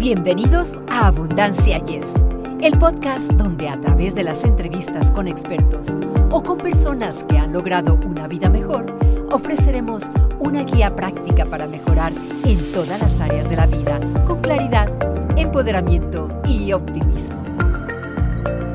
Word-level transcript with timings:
Bienvenidos 0.00 0.78
a 0.88 1.08
Abundancia 1.08 1.76
Yes, 1.84 2.14
el 2.62 2.78
podcast 2.78 3.32
donde 3.32 3.68
a 3.68 3.78
través 3.78 4.14
de 4.14 4.22
las 4.22 4.44
entrevistas 4.44 5.12
con 5.12 5.28
expertos 5.28 5.88
o 6.30 6.42
con 6.42 6.56
personas 6.56 7.22
que 7.24 7.36
han 7.36 7.52
logrado 7.52 8.00
una 8.06 8.26
vida 8.26 8.48
mejor, 8.48 8.86
ofreceremos 9.30 10.04
una 10.38 10.62
guía 10.62 10.96
práctica 10.96 11.44
para 11.44 11.66
mejorar 11.66 12.14
en 12.46 12.72
todas 12.72 12.98
las 12.98 13.20
áreas 13.20 13.50
de 13.50 13.56
la 13.56 13.66
vida 13.66 14.00
con 14.26 14.40
claridad, 14.40 14.88
empoderamiento 15.36 16.30
y 16.48 16.72
optimismo. 16.72 17.36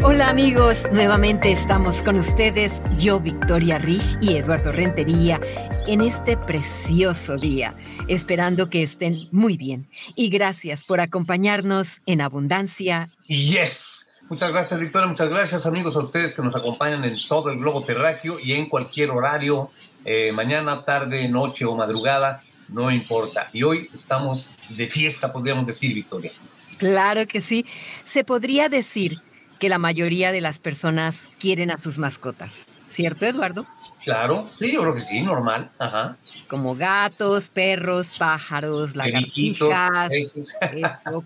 Hola 0.03 0.29
amigos, 0.29 0.87
nuevamente 0.93 1.51
estamos 1.51 2.03
con 2.03 2.17
ustedes, 2.17 2.83
yo 2.99 3.19
Victoria 3.19 3.79
Rich 3.79 4.19
y 4.21 4.35
Eduardo 4.35 4.71
Rentería, 4.71 5.41
en 5.87 6.01
este 6.01 6.35
precioso 6.35 7.37
día, 7.37 7.75
esperando 8.07 8.69
que 8.69 8.81
estén 8.81 9.27
muy 9.31 9.55
bien. 9.55 9.87
Y 10.15 10.29
gracias 10.29 10.83
por 10.83 10.99
acompañarnos 10.99 12.01
en 12.05 12.21
Abundancia. 12.21 13.09
Yes. 13.27 14.11
Muchas 14.27 14.51
gracias 14.51 14.79
Victoria, 14.79 15.07
muchas 15.07 15.29
gracias 15.29 15.67
amigos 15.67 15.95
a 15.95 15.99
ustedes 15.99 16.33
que 16.33 16.41
nos 16.41 16.55
acompañan 16.55 17.05
en 17.05 17.13
todo 17.27 17.51
el 17.51 17.59
globo 17.59 17.83
terráqueo 17.83 18.39
y 18.39 18.53
en 18.53 18.67
cualquier 18.67 19.11
horario, 19.11 19.69
eh, 20.03 20.31
mañana, 20.31 20.83
tarde, 20.83 21.27
noche 21.27 21.63
o 21.63 21.75
madrugada, 21.75 22.41
no 22.69 22.89
importa. 22.89 23.49
Y 23.53 23.61
hoy 23.61 23.87
estamos 23.93 24.55
de 24.75 24.87
fiesta, 24.87 25.31
podríamos 25.31 25.67
decir, 25.67 25.93
Victoria. 25.93 26.31
Claro 26.79 27.27
que 27.27 27.39
sí. 27.39 27.67
Se 28.03 28.23
podría 28.23 28.67
decir 28.67 29.21
que 29.59 29.69
la 29.69 29.77
mayoría 29.77 30.31
de 30.31 30.41
las 30.41 30.57
personas 30.57 31.29
quieren 31.39 31.69
a 31.69 31.77
sus 31.77 31.99
mascotas, 31.99 32.65
¿cierto, 32.87 33.27
Eduardo? 33.27 33.67
Claro, 34.05 34.47
sí, 34.55 34.71
yo 34.71 34.81
creo 34.81 34.93
que 34.93 35.01
sí, 35.01 35.21
normal. 35.21 35.69
Ajá. 35.79 36.15
Como 36.47 36.75
gatos, 36.75 37.49
perros, 37.49 38.13
pájaros, 38.17 38.95
lagartijas, 38.95 40.11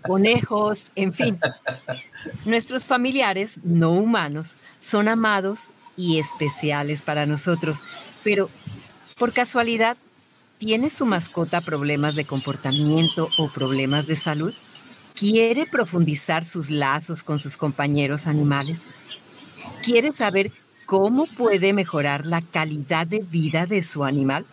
conejos, 0.02 0.86
en 0.96 1.12
fin. 1.12 1.38
Nuestros 2.44 2.84
familiares 2.84 3.60
no 3.62 3.92
humanos 3.92 4.56
son 4.78 5.06
amados 5.06 5.72
y 5.96 6.18
especiales 6.18 7.02
para 7.02 7.26
nosotros, 7.26 7.84
pero 8.24 8.50
por 9.16 9.32
casualidad, 9.32 9.96
¿tiene 10.58 10.90
su 10.90 11.06
mascota 11.06 11.60
problemas 11.60 12.16
de 12.16 12.24
comportamiento 12.24 13.28
o 13.36 13.48
problemas 13.48 14.06
de 14.06 14.16
salud? 14.16 14.54
quiere 15.20 15.66
profundizar 15.66 16.46
sus 16.46 16.70
lazos 16.70 17.22
con 17.22 17.38
sus 17.38 17.58
compañeros 17.58 18.26
animales, 18.26 18.80
quiere 19.82 20.12
saber 20.14 20.50
cómo 20.90 21.26
puede 21.26 21.72
mejorar 21.72 22.26
la 22.26 22.42
calidad 22.42 23.06
de 23.06 23.20
vida 23.20 23.64
de 23.64 23.80
su 23.80 24.02
animal. 24.02 24.44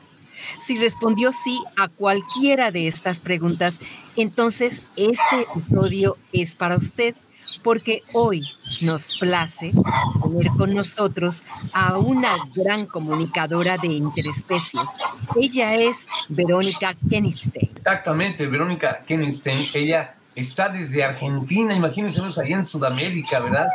Si 0.59 0.77
respondió 0.77 1.31
sí 1.31 1.59
a 1.75 1.87
cualquiera 1.87 2.69
de 2.69 2.87
estas 2.87 3.19
preguntas, 3.19 3.79
entonces 4.15 4.83
este 4.95 5.47
episodio 5.55 6.15
es 6.31 6.55
para 6.55 6.77
usted, 6.77 7.15
porque 7.63 8.03
hoy 8.13 8.43
nos 8.81 9.17
place 9.17 9.71
tener 10.21 10.47
con 10.59 10.75
nosotros 10.75 11.43
a 11.73 11.97
una 11.97 12.35
gran 12.55 12.85
comunicadora 12.85 13.79
de 13.79 13.87
interespecies. 13.87 14.83
Ella 15.41 15.73
es 15.73 16.05
Verónica 16.29 16.95
Kenningstein. 17.09 17.71
Exactamente, 17.77 18.45
Verónica 18.45 18.99
Kenningstein. 19.07 19.69
Ella 19.73 20.16
está 20.37 20.69
desde 20.69 21.03
Argentina, 21.03 21.73
imagínense 21.73 22.21
ahí 22.41 22.53
en 22.53 22.63
Sudamérica, 22.63 23.39
¿verdad? 23.39 23.67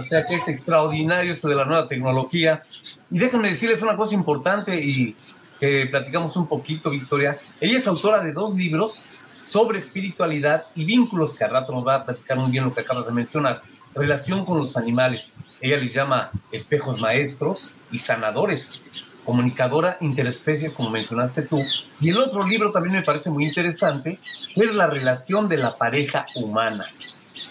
O 0.00 0.04
sea 0.04 0.26
que 0.26 0.36
es 0.36 0.48
extraordinario 0.48 1.30
esto 1.30 1.46
de 1.46 1.54
la 1.54 1.66
nueva 1.66 1.86
tecnología. 1.86 2.62
Y 3.10 3.18
déjenme 3.18 3.50
decirles 3.50 3.82
una 3.82 3.96
cosa 3.96 4.14
importante 4.14 4.82
y 4.82 5.14
que 5.60 5.86
platicamos 5.86 6.34
un 6.36 6.46
poquito, 6.46 6.90
Victoria. 6.90 7.38
Ella 7.60 7.76
es 7.76 7.86
autora 7.86 8.20
de 8.20 8.32
dos 8.32 8.54
libros 8.54 9.06
sobre 9.42 9.78
espiritualidad 9.78 10.64
y 10.74 10.84
vínculos, 10.84 11.34
que 11.34 11.44
al 11.44 11.50
rato 11.50 11.72
nos 11.72 11.86
va 11.86 11.96
a 11.96 12.04
platicar 12.04 12.38
muy 12.38 12.50
bien 12.50 12.64
lo 12.64 12.74
que 12.74 12.80
acabas 12.80 13.06
de 13.06 13.12
mencionar. 13.12 13.62
Relación 13.94 14.44
con 14.44 14.58
los 14.58 14.76
animales. 14.76 15.34
Ella 15.60 15.76
les 15.76 15.92
llama 15.92 16.30
espejos 16.50 17.00
maestros 17.00 17.74
y 17.90 17.98
sanadores 17.98 18.80
comunicadora 19.26 19.98
interespecies, 20.00 20.72
como 20.72 20.88
mencionaste 20.88 21.42
tú. 21.42 21.60
Y 22.00 22.10
el 22.10 22.18
otro 22.18 22.46
libro 22.46 22.70
también 22.70 22.94
me 22.94 23.02
parece 23.02 23.28
muy 23.28 23.44
interesante, 23.44 24.18
es 24.54 24.74
la 24.74 24.86
relación 24.86 25.48
de 25.48 25.58
la 25.58 25.76
pareja 25.76 26.26
humana. 26.36 26.86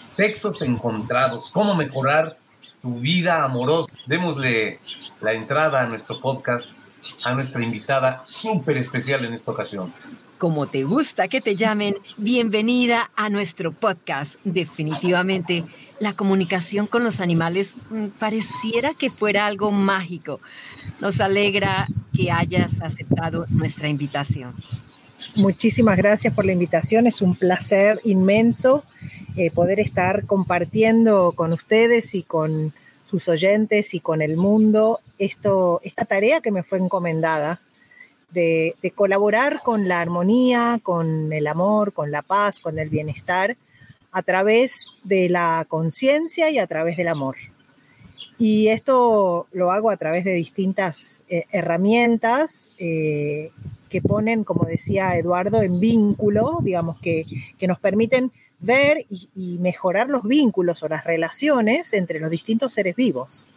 Sexos 0.04 0.62
encontrados, 0.62 1.50
cómo 1.50 1.76
mejorar 1.76 2.38
tu 2.82 2.98
vida 2.98 3.44
amorosa. 3.44 3.92
Démosle 4.06 4.80
la 5.20 5.34
entrada 5.34 5.82
a 5.82 5.86
nuestro 5.86 6.20
podcast 6.20 6.72
a 7.24 7.32
nuestra 7.32 7.62
invitada 7.62 8.20
súper 8.24 8.76
especial 8.78 9.24
en 9.24 9.32
esta 9.32 9.52
ocasión. 9.52 9.92
Como 10.38 10.66
te 10.66 10.84
gusta 10.84 11.28
que 11.28 11.40
te 11.40 11.56
llamen, 11.56 11.96
bienvenida 12.18 13.10
a 13.16 13.30
nuestro 13.30 13.72
podcast. 13.72 14.34
Definitivamente 14.44 15.64
la 15.98 16.12
comunicación 16.12 16.86
con 16.86 17.04
los 17.04 17.20
animales 17.20 17.74
mm, 17.88 18.08
pareciera 18.18 18.92
que 18.92 19.08
fuera 19.08 19.46
algo 19.46 19.70
mágico. 19.70 20.40
Nos 21.00 21.20
alegra 21.20 21.88
que 22.14 22.30
hayas 22.30 22.82
aceptado 22.82 23.46
nuestra 23.48 23.88
invitación. 23.88 24.54
Muchísimas 25.36 25.96
gracias 25.96 26.34
por 26.34 26.44
la 26.44 26.52
invitación. 26.52 27.06
Es 27.06 27.22
un 27.22 27.34
placer 27.34 27.98
inmenso 28.04 28.84
eh, 29.36 29.50
poder 29.50 29.80
estar 29.80 30.26
compartiendo 30.26 31.32
con 31.32 31.54
ustedes 31.54 32.14
y 32.14 32.22
con 32.22 32.74
sus 33.08 33.26
oyentes 33.28 33.94
y 33.94 34.00
con 34.00 34.20
el 34.20 34.36
mundo 34.36 35.00
esto, 35.18 35.80
esta 35.82 36.04
tarea 36.04 36.42
que 36.42 36.50
me 36.50 36.62
fue 36.62 36.78
encomendada 36.78 37.62
de 38.30 38.92
colaborar 38.94 39.62
con 39.62 39.88
la 39.88 40.00
armonía, 40.00 40.78
con 40.82 41.32
el 41.32 41.46
amor, 41.46 41.92
con 41.92 42.10
la 42.10 42.22
paz, 42.22 42.60
con 42.60 42.78
el 42.78 42.90
bienestar 42.90 43.56
a 44.16 44.22
través 44.22 44.92
de 45.04 45.28
la 45.28 45.66
conciencia 45.68 46.48
y 46.50 46.58
a 46.58 46.66
través 46.66 46.96
del 46.96 47.08
amor. 47.08 47.36
Y 48.38 48.68
esto 48.68 49.46
lo 49.52 49.72
hago 49.72 49.90
a 49.90 49.96
través 49.96 50.24
de 50.24 50.32
distintas 50.32 51.24
eh, 51.28 51.44
herramientas 51.52 52.70
eh, 52.78 53.50
que 53.88 54.02
ponen, 54.02 54.44
como 54.44 54.64
decía 54.64 55.16
Eduardo, 55.16 55.62
en 55.62 55.80
vínculo, 55.80 56.60
digamos, 56.62 56.98
que, 57.00 57.24
nos 57.66 57.78
permiten 57.78 58.32
ver 58.58 59.04
y, 59.10 59.28
y, 59.34 59.58
mejorar 59.58 60.08
los 60.08 60.22
vínculos 60.22 60.82
o 60.82 60.88
las 60.88 61.04
relaciones 61.04 61.92
entre 61.92 62.20
los 62.20 62.30
distintos 62.30 62.72
seres 62.72 62.96
vivos. 62.96 63.48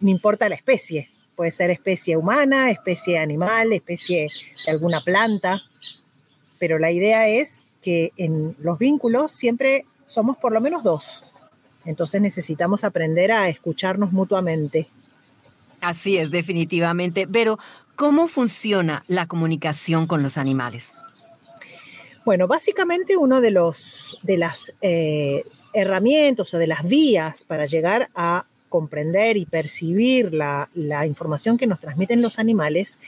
No 0.00 0.10
importa 0.10 0.48
la 0.48 0.54
especie, 0.54 1.08
puede 1.38 1.52
ser 1.52 1.70
especie 1.70 2.16
humana, 2.16 2.68
especie 2.68 3.16
animal, 3.16 3.72
especie 3.72 4.28
de 4.66 4.72
alguna 4.72 5.02
planta, 5.02 5.62
pero 6.58 6.80
la 6.80 6.90
idea 6.90 7.28
es 7.28 7.68
que 7.80 8.10
en 8.16 8.56
los 8.58 8.76
vínculos 8.80 9.30
siempre 9.30 9.86
somos 10.04 10.36
por 10.36 10.50
lo 10.50 10.60
menos 10.60 10.82
dos. 10.82 11.24
Entonces 11.84 12.20
necesitamos 12.20 12.82
aprender 12.82 13.30
a 13.30 13.48
escucharnos 13.48 14.10
mutuamente. 14.10 14.88
Así 15.80 16.18
es, 16.18 16.32
definitivamente. 16.32 17.28
Pero, 17.28 17.60
¿cómo 17.94 18.26
funciona 18.26 19.04
la 19.06 19.28
comunicación 19.28 20.08
con 20.08 20.24
los 20.24 20.38
animales? 20.38 20.92
Bueno, 22.24 22.48
básicamente 22.48 23.16
uno 23.16 23.40
de 23.40 23.52
los 23.52 24.18
de 24.24 24.38
las 24.38 24.74
eh, 24.80 25.44
herramientas 25.72 26.52
o 26.52 26.58
de 26.58 26.66
las 26.66 26.82
vías 26.82 27.44
para 27.44 27.66
llegar 27.66 28.10
a 28.16 28.44
comprender 28.68 29.36
y 29.36 29.46
percibir 29.46 30.32
la, 30.32 30.68
información 31.06 31.56
que 31.56 31.66
nos 31.66 31.80
transmiten 31.80 32.22
los 32.22 32.38
animales 32.38 33.00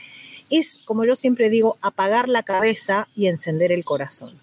es, 0.49 0.79
como 0.85 1.05
yo 1.05 1.15
siempre 1.15 1.49
digo, 1.49 1.77
apagar 1.81 2.27
la 2.27 2.43
cabeza 2.43 3.07
y 3.15 3.27
encender 3.27 3.71
el 3.71 3.85
corazón. 3.85 4.37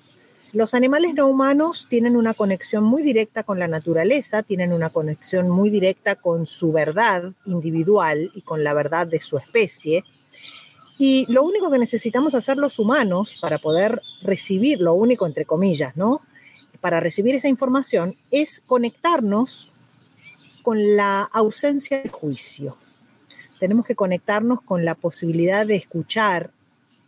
Los 0.53 0.73
animales 0.73 1.13
no 1.15 1.27
humanos 1.27 1.87
tienen 1.91 2.17
una 2.17 2.33
conexión 2.33 2.83
muy 2.83 3.03
directa 3.03 3.43
con 3.43 3.59
la 3.59 3.69
naturaleza, 3.69 4.43
tienen 4.43 4.73
una 4.73 4.89
conexión 4.89 5.51
muy 5.51 5.69
directa 5.69 6.17
con 6.17 6.47
su 6.47 6.73
verdad 6.73 7.35
individual 7.45 8.31
y 8.35 8.41
con 8.41 8.65
la 8.65 8.73
verdad 8.73 9.07
de 9.07 9.21
su 9.21 9.37
especie. 9.37 10.05
Y 10.99 11.31
lo 11.31 11.43
único 11.43 11.71
que 11.71 11.79
necesitamos 11.79 12.35
hacer 12.35 12.57
los 12.57 12.79
humanos 12.79 13.37
para 13.43 13.59
poder 13.59 14.01
recibir, 14.23 14.81
lo 14.81 14.95
único 14.95 15.27
entre 15.27 15.45
comillas, 15.45 15.97
¿no? 15.97 16.23
Para 16.81 16.99
recibir 16.99 17.35
esa 17.35 17.49
información 17.49 18.17
es 18.31 18.63
conectarnos 18.67 19.73
con 20.69 20.97
la 20.97 21.23
ausencia 21.23 22.03
de 22.03 22.11
juicio. 22.11 22.77
Tenemos 23.59 23.87
que 23.87 23.95
conectarnos 23.95 24.61
con 24.61 24.85
la 24.85 24.95
posibilidad 24.95 25.65
de 25.65 25.77
escuchar 25.77 26.51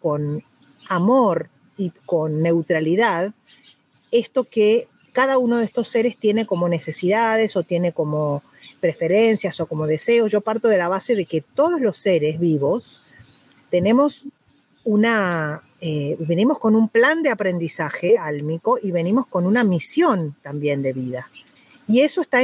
con 0.00 0.42
amor 0.88 1.50
y 1.76 1.92
con 2.06 2.40
neutralidad 2.40 3.34
esto 4.12 4.44
que 4.44 4.88
cada 5.12 5.36
uno 5.36 5.58
de 5.58 5.66
estos 5.66 5.88
seres 5.88 6.16
tiene 6.16 6.46
como 6.46 6.70
necesidades 6.70 7.54
o 7.54 7.62
tiene 7.62 7.92
como 7.92 8.42
preferencias 8.80 9.60
o 9.60 9.66
como 9.66 9.86
deseos. 9.86 10.32
Yo 10.32 10.40
parto 10.40 10.68
de 10.68 10.78
la 10.78 10.88
base 10.88 11.14
de 11.14 11.26
que 11.26 11.42
todos 11.42 11.82
los 11.82 11.98
seres 11.98 12.40
vivos 12.40 13.02
tenemos 13.68 14.24
una, 14.84 15.64
eh, 15.82 16.16
venimos 16.20 16.58
con 16.58 16.74
un 16.74 16.88
plan 16.88 17.22
de 17.22 17.28
aprendizaje 17.28 18.16
álmico 18.16 18.78
y 18.82 18.90
venimos 18.90 19.26
con 19.26 19.44
una 19.44 19.64
misión 19.64 20.34
también 20.40 20.80
de 20.80 20.94
vida. 20.94 21.30
Y 21.86 22.00
eso 22.00 22.22
está 22.22 22.38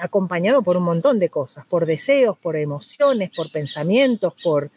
acompañado 0.00 0.62
por 0.62 0.76
un 0.76 0.84
montón 0.84 1.18
de 1.18 1.28
cosas, 1.28 1.66
por 1.66 1.86
deseos, 1.86 2.38
por 2.38 2.56
emociones, 2.56 3.30
por 3.34 3.50
pensamientos, 3.50 4.34
por 4.42 4.70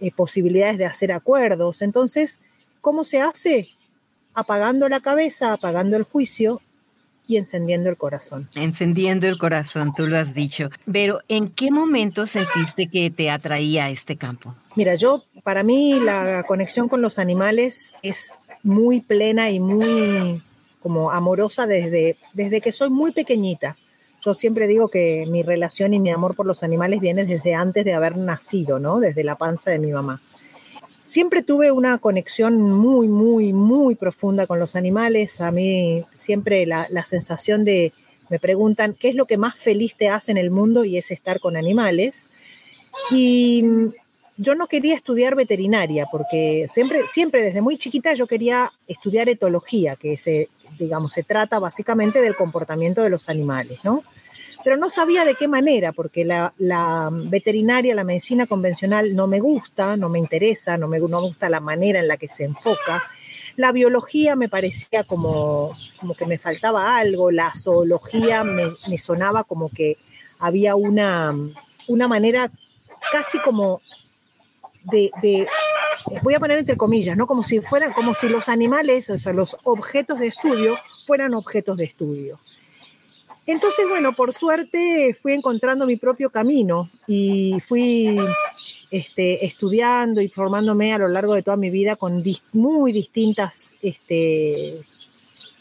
eh, 0.00 0.10
posibilidades 0.12 0.78
de 0.78 0.86
hacer 0.86 1.12
acuerdos. 1.12 1.82
Entonces, 1.82 2.40
¿Cómo 2.86 3.02
se 3.02 3.20
hace? 3.20 3.70
apagando 4.32 4.88
la 4.88 5.00
cabeza, 5.00 5.52
apagando 5.52 5.96
el 5.96 6.04
juicio 6.04 6.60
y 7.26 7.36
encendiendo 7.36 7.90
el 7.90 7.96
corazón. 7.96 8.48
Encendiendo 8.54 9.26
el 9.26 9.38
corazón, 9.38 9.92
tú 9.92 10.06
lo 10.06 10.16
has 10.16 10.34
dicho. 10.34 10.68
Pero 10.92 11.20
¿en 11.26 11.48
qué 11.48 11.72
momento 11.72 12.28
sentiste 12.28 12.86
que 12.86 13.10
te 13.10 13.30
atraía 13.30 13.90
este 13.90 14.16
campo? 14.16 14.54
Mira, 14.76 14.94
yo, 14.94 15.24
para 15.42 15.64
mí 15.64 15.98
la 15.98 16.44
conexión 16.46 16.86
con 16.86 17.02
los 17.02 17.18
animales 17.18 17.92
es 18.02 18.38
muy 18.62 19.00
plena 19.00 19.50
y 19.50 19.58
muy 19.58 20.40
como 20.80 21.10
amorosa 21.10 21.66
desde, 21.66 22.16
desde 22.34 22.60
que 22.60 22.70
soy 22.70 22.90
muy 22.90 23.10
pequeñita. 23.10 23.76
Yo 24.26 24.34
siempre 24.34 24.66
digo 24.66 24.88
que 24.88 25.24
mi 25.30 25.44
relación 25.44 25.94
y 25.94 26.00
mi 26.00 26.10
amor 26.10 26.34
por 26.34 26.46
los 26.46 26.64
animales 26.64 26.98
viene 26.98 27.24
desde 27.24 27.54
antes 27.54 27.84
de 27.84 27.94
haber 27.94 28.16
nacido, 28.16 28.80
¿no? 28.80 28.98
Desde 28.98 29.22
la 29.22 29.36
panza 29.36 29.70
de 29.70 29.78
mi 29.78 29.92
mamá. 29.92 30.20
Siempre 31.04 31.44
tuve 31.44 31.70
una 31.70 31.98
conexión 31.98 32.60
muy, 32.60 33.06
muy, 33.06 33.52
muy 33.52 33.94
profunda 33.94 34.48
con 34.48 34.58
los 34.58 34.74
animales. 34.74 35.40
A 35.40 35.52
mí 35.52 36.04
siempre 36.16 36.66
la, 36.66 36.88
la 36.90 37.04
sensación 37.04 37.64
de, 37.64 37.92
me 38.28 38.40
preguntan, 38.40 38.96
¿qué 38.98 39.10
es 39.10 39.14
lo 39.14 39.26
que 39.26 39.38
más 39.38 39.54
feliz 39.54 39.94
te 39.94 40.08
hace 40.08 40.32
en 40.32 40.38
el 40.38 40.50
mundo? 40.50 40.84
Y 40.84 40.98
es 40.98 41.12
estar 41.12 41.38
con 41.38 41.56
animales. 41.56 42.32
Y 43.12 43.62
yo 44.36 44.56
no 44.56 44.66
quería 44.66 44.96
estudiar 44.96 45.36
veterinaria 45.36 46.06
porque 46.10 46.66
siempre, 46.68 47.06
siempre 47.06 47.42
desde 47.42 47.62
muy 47.62 47.78
chiquita 47.78 48.12
yo 48.14 48.26
quería 48.26 48.72
estudiar 48.88 49.28
etología, 49.28 49.94
que 49.94 50.16
se, 50.16 50.48
digamos, 50.80 51.12
se 51.12 51.22
trata 51.22 51.60
básicamente 51.60 52.20
del 52.20 52.34
comportamiento 52.34 53.04
de 53.04 53.10
los 53.10 53.28
animales, 53.28 53.78
¿no? 53.84 54.02
Pero 54.64 54.76
no 54.76 54.90
sabía 54.90 55.24
de 55.24 55.34
qué 55.34 55.48
manera, 55.48 55.92
porque 55.92 56.24
la, 56.24 56.52
veterinaria, 57.12 57.94
la 57.94 58.04
medicina 58.04 58.46
convencional 58.46 59.14
no 59.14 59.26
me 59.26 59.40
gusta, 59.40 59.96
no 59.96 60.08
me 60.08 60.18
interesa, 60.18 60.76
no 60.76 60.88
me, 60.88 60.98
gusta 60.98 61.48
la 61.48 61.60
manera 61.60 62.00
en 62.00 62.08
la 62.08 62.16
que 62.16 62.28
se 62.28 62.44
enfoca. 62.44 63.02
La 63.56 63.72
biología 63.72 64.36
me 64.36 64.48
parecía 64.48 65.04
como, 65.04 65.72
como 65.98 66.14
que 66.14 66.26
me 66.26 66.38
faltaba 66.38 66.96
algo, 66.96 67.30
la 67.30 67.52
zoología 67.54 68.44
me, 68.44 68.98
sonaba 68.98 69.44
como 69.44 69.68
que 69.70 69.96
había 70.38 70.74
una, 70.74 71.34
una 71.88 72.08
manera 72.08 72.50
casi 73.12 73.38
como 73.40 73.80
de, 74.84 75.10
de, 75.22 75.46
voy 76.22 76.34
a 76.34 76.40
poner 76.40 76.58
entre 76.58 76.76
comillas, 76.76 77.16
¿no? 77.16 77.26
Como 77.26 77.42
si 77.42 77.60
fueran, 77.60 77.92
como 77.92 78.14
si 78.14 78.28
los 78.28 78.48
animales, 78.48 79.10
o 79.10 79.18
sea, 79.18 79.32
los 79.32 79.56
objetos 79.64 80.18
de 80.18 80.28
estudio 80.28 80.76
fueran 81.06 81.34
objetos 81.34 81.76
de 81.78 81.84
estudio. 81.84 82.38
Entonces, 83.46 83.88
bueno, 83.88 84.12
por 84.12 84.32
suerte 84.32 85.16
fui 85.20 85.32
encontrando 85.32 85.86
mi 85.86 85.96
propio 85.96 86.30
camino 86.30 86.90
y 87.06 87.58
fui 87.60 88.18
este, 88.90 89.44
estudiando 89.46 90.20
y 90.20 90.28
formándome 90.28 90.92
a 90.92 90.98
lo 90.98 91.08
largo 91.08 91.34
de 91.34 91.42
toda 91.42 91.56
mi 91.56 91.70
vida 91.70 91.94
con 91.94 92.24
muy 92.52 92.92
distintas 92.92 93.78
este, 93.82 94.82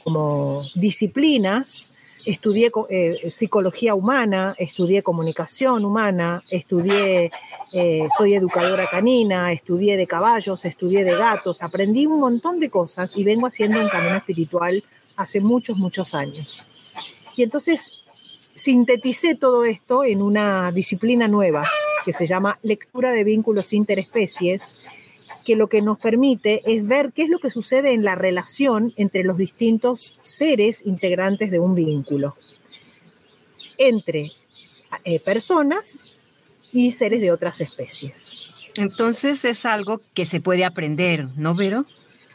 como 0.04 0.64
disciplinas. 0.74 1.92
Estudié 2.26 2.72
eh, 2.90 3.30
psicología 3.30 3.94
humana, 3.94 4.56
estudié 4.58 5.04
comunicación 5.04 5.86
humana, 5.86 6.44
estudié, 6.50 7.32
eh, 7.72 8.08
soy 8.18 8.34
educadora 8.34 8.88
canina, 8.90 9.52
estudié 9.52 9.96
de 9.96 10.08
caballos, 10.08 10.66
estudié 10.66 11.04
de 11.04 11.16
gatos, 11.16 11.62
aprendí 11.62 12.08
un 12.08 12.20
montón 12.20 12.60
de 12.60 12.72
cosas 12.72 13.16
y 13.16 13.24
vengo 13.24 13.46
haciendo 13.46 13.80
un 13.80 13.90
camino 13.90 14.16
espiritual 14.16 14.84
hace 15.16 15.40
muchos, 15.40 15.78
muchos 15.78 16.16
años. 16.16 16.66
Y 17.36 17.44
entonces 17.44 17.92
sinteticé 18.56 19.36
todo 19.36 19.66
esto 19.66 20.04
en 20.04 20.22
una 20.22 20.72
disciplina 20.72 21.28
nueva 21.28 21.64
que 22.06 22.14
se 22.14 22.26
llama 22.26 22.60
lectura 22.62 23.12
de 23.12 23.24
vínculos 23.24 23.74
interespecies, 23.74 24.86
que 25.44 25.56
lo 25.56 25.68
que 25.68 25.82
nos 25.82 26.00
permite 26.00 26.62
es 26.66 26.88
ver 26.88 27.12
qué 27.14 27.24
es 27.24 27.30
lo 27.30 27.40
que 27.40 27.50
sucede 27.50 27.94
en 27.94 28.04
la 28.04 28.16
relación 28.16 28.94
entre 28.96 29.24
los 29.24 29.38
distintos 29.38 30.18
seres 30.24 30.86
integrantes 30.86 31.52
de 31.52 31.60
un 31.60 31.76
vínculo, 31.76 32.36
entre 33.78 34.32
eh, 35.04 35.20
personas 35.20 36.10
y 36.72 36.92
seres 36.92 37.22
de 37.22 37.32
otras 37.32 37.60
especies. 37.62 38.34
Entonces 38.76 39.46
es 39.46 39.66
algo 39.66 40.02
que 40.14 40.26
se 40.26 40.42
puede 40.42 40.66
aprender, 40.66 41.28
¿no, 41.36 41.56
Vero? 41.56 41.86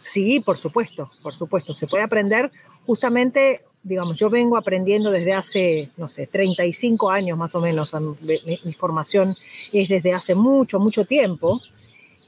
Sí, 0.02 0.40
por 0.40 0.56
supuesto, 0.56 1.10
por 1.22 1.36
supuesto. 1.36 1.74
Se 1.74 1.86
puede 1.86 2.04
aprender 2.04 2.50
justamente 2.86 3.62
digamos, 3.82 4.18
yo 4.18 4.28
vengo 4.28 4.56
aprendiendo 4.56 5.10
desde 5.10 5.32
hace, 5.32 5.90
no 5.96 6.06
sé, 6.06 6.26
35 6.26 7.10
años 7.10 7.38
más 7.38 7.54
o 7.54 7.60
menos, 7.60 7.94
mi, 8.20 8.72
formación 8.74 9.36
es 9.72 9.88
desde 9.88 10.12
hace 10.12 10.34
mucho, 10.34 10.78
mucho 10.78 11.04
tiempo, 11.04 11.60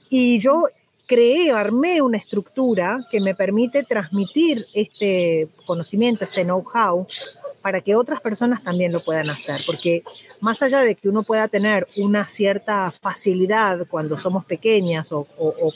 y 0.08 0.38
yo 0.38 0.64
creé, 1.06 1.50
armé 1.52 2.00
una 2.00 2.16
estructura 2.16 3.06
que 3.10 3.20
me 3.20 3.34
permite 3.34 3.82
transmitir 3.82 4.64
este 4.72 5.49
conocimiento, 5.66 6.25
este 6.25 6.44
know-how, 6.44 7.06
para 7.60 7.81
que 7.81 7.94
otras 7.94 8.20
personas 8.20 8.62
también 8.62 8.93
lo 8.93 9.04
puedan 9.04 9.28
hacer, 9.28 9.60
porque 9.66 10.02
más 10.40 10.62
allá 10.62 10.81
de 10.81 10.96
que 10.96 11.08
uno 11.08 11.22
pueda 11.22 11.49
tener 11.49 11.87
una 11.96 12.26
cierta 12.26 12.90
facilidad 12.90 13.87
cuando 13.88 14.19
somos 14.19 14.44
pequeñas 14.44 15.12
o, 15.12 15.26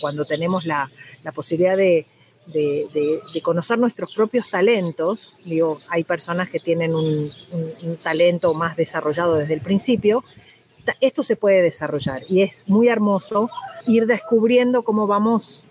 cuando 0.00 0.25
tenemos 0.25 0.64
la 0.64 0.90
posibilidad 1.32 1.76
de, 1.76 2.06
de, 2.47 3.21
conocer 3.43 3.79
nuestros 3.79 4.13
propios 4.15 4.49
talentos. 4.51 5.37
Digo, 5.45 5.79
hay 5.89 6.05
personas 6.05 6.49
que 6.49 6.61
tienen 6.61 6.95
un, 6.95 7.31
talento 8.03 8.55
más 8.55 8.77
desarrollado 8.77 9.35
desde 9.35 9.55
el 9.55 9.61
principio. 9.61 10.25
Esto 11.01 11.23
se 11.23 11.37
puede 11.37 11.63
desarrollar 11.63 12.23
y 12.29 12.43
es 12.43 12.69
muy 12.69 12.89
hermoso 12.89 13.51
ir 13.87 14.07
descubriendo 14.07 14.83
cómo 14.83 15.07
vamos. 15.07 15.65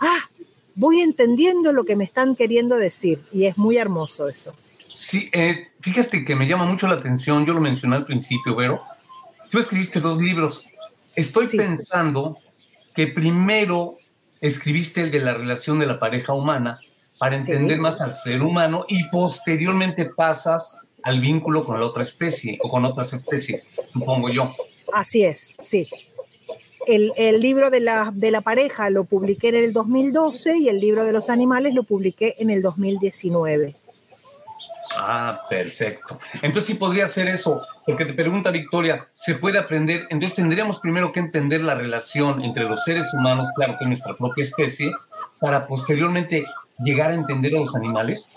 Ah, 0.00 0.28
voy 0.74 1.00
entendiendo 1.00 1.72
lo 1.72 1.84
que 1.84 1.96
me 1.96 2.04
están 2.04 2.34
queriendo 2.34 2.76
decir 2.76 3.22
y 3.30 3.44
es 3.44 3.58
muy 3.58 3.76
hermoso 3.76 4.28
eso. 4.28 4.54
Sí, 4.94 5.28
eh, 5.32 5.68
fíjate 5.80 6.24
que 6.24 6.34
me 6.34 6.46
llama 6.48 6.64
mucho 6.64 6.88
la 6.88 6.94
atención, 6.94 7.44
yo 7.44 7.52
lo 7.52 7.60
mencioné 7.60 7.96
al 7.96 8.04
principio, 8.04 8.56
pero 8.56 8.80
tú 9.50 9.58
escribiste 9.58 10.00
dos 10.00 10.18
libros. 10.18 10.66
Estoy 11.14 11.46
pensando 11.48 12.38
que 12.94 13.06
primero 13.06 13.97
escribiste 14.40 15.00
el 15.00 15.10
de 15.10 15.20
la 15.20 15.34
relación 15.34 15.78
de 15.78 15.86
la 15.86 15.98
pareja 15.98 16.32
humana 16.32 16.80
para 17.18 17.36
entender 17.36 17.78
más 17.78 18.00
al 18.00 18.14
ser 18.14 18.42
humano 18.42 18.84
y 18.88 19.04
posteriormente 19.08 20.06
pasas 20.06 20.82
al 21.02 21.20
vínculo 21.20 21.64
con 21.64 21.80
la 21.80 21.86
otra 21.86 22.02
especie 22.02 22.58
o 22.62 22.70
con 22.70 22.84
otras 22.84 23.12
especies, 23.12 23.66
supongo 23.92 24.28
yo. 24.28 24.54
Así 24.92 25.24
es, 25.24 25.56
sí. 25.58 25.88
El, 26.86 27.12
el, 27.16 27.40
libro 27.40 27.70
de 27.70 27.80
la, 27.80 28.12
de 28.14 28.30
la 28.30 28.40
pareja 28.40 28.88
lo 28.88 29.04
publiqué 29.04 29.48
en 29.48 29.56
el 29.56 29.72
2012 29.72 30.58
y 30.58 30.68
el 30.68 30.80
libro 30.80 31.04
de 31.04 31.12
los 31.12 31.28
animales 31.28 31.74
lo 31.74 31.82
publiqué 31.82 32.34
en 32.38 32.50
el 32.50 32.62
2019. 32.62 33.74
Ah, 35.00 35.42
perfecto. 35.48 36.18
Entonces 36.42 36.66
sí 36.66 36.74
podría 36.74 37.06
ser 37.06 37.28
eso, 37.28 37.64
porque 37.86 38.04
te 38.04 38.14
pregunta 38.14 38.50
Victoria, 38.50 39.06
¿se 39.12 39.36
puede 39.36 39.58
aprender? 39.58 40.08
Entonces 40.10 40.34
tendríamos 40.34 40.80
primero 40.80 41.12
que 41.12 41.20
entender 41.20 41.62
la 41.62 41.76
relación 41.76 42.42
entre 42.42 42.64
los 42.64 42.82
seres 42.82 43.14
humanos, 43.14 43.46
claro 43.54 43.76
que 43.78 43.86
nuestra 43.86 44.16
propia 44.16 44.42
especie, 44.42 44.90
para 45.38 45.68
posteriormente 45.68 46.44
llegar 46.80 47.12
a 47.12 47.14
entender 47.14 47.54
a 47.54 47.60
los 47.60 47.76
animales. 47.76 48.28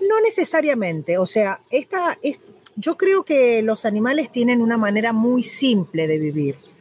No 0.00 0.20
necesariamente, 0.20 1.18
o 1.18 1.26
sea, 1.26 1.60
esta, 1.70 2.16
es, 2.22 2.40
yo 2.76 2.96
creo 2.96 3.24
que 3.24 3.62
los 3.62 3.84
animales 3.84 4.30
tienen 4.30 4.62
una 4.62 4.76
manera 4.76 5.12
muy 5.12 5.42
simple 5.42 6.06
de 6.06 6.18
vivir. 6.18 6.73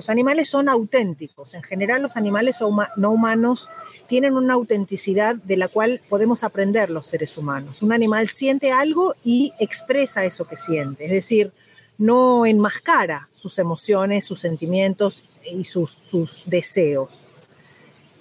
Los 0.00 0.08
animales 0.08 0.48
son 0.48 0.70
auténticos. 0.70 1.52
En 1.52 1.62
general, 1.62 2.00
los 2.00 2.16
animales 2.16 2.60
no 2.96 3.10
humanos 3.10 3.68
tienen 4.06 4.32
una 4.32 4.54
autenticidad 4.54 5.36
de 5.36 5.58
la 5.58 5.68
cual 5.68 6.00
podemos 6.08 6.42
aprender 6.42 6.88
los 6.88 7.06
seres 7.06 7.36
humanos. 7.36 7.82
Un 7.82 7.92
animal 7.92 8.30
siente 8.30 8.72
algo 8.72 9.14
y 9.22 9.52
expresa 9.60 10.24
eso 10.24 10.48
que 10.48 10.56
siente. 10.56 11.04
Es 11.04 11.10
decir, 11.10 11.52
no 11.98 12.46
enmascara 12.46 13.28
sus 13.34 13.58
emociones, 13.58 14.24
sus 14.24 14.40
sentimientos 14.40 15.26
y 15.52 15.64
sus, 15.64 16.44
deseos. 16.46 17.26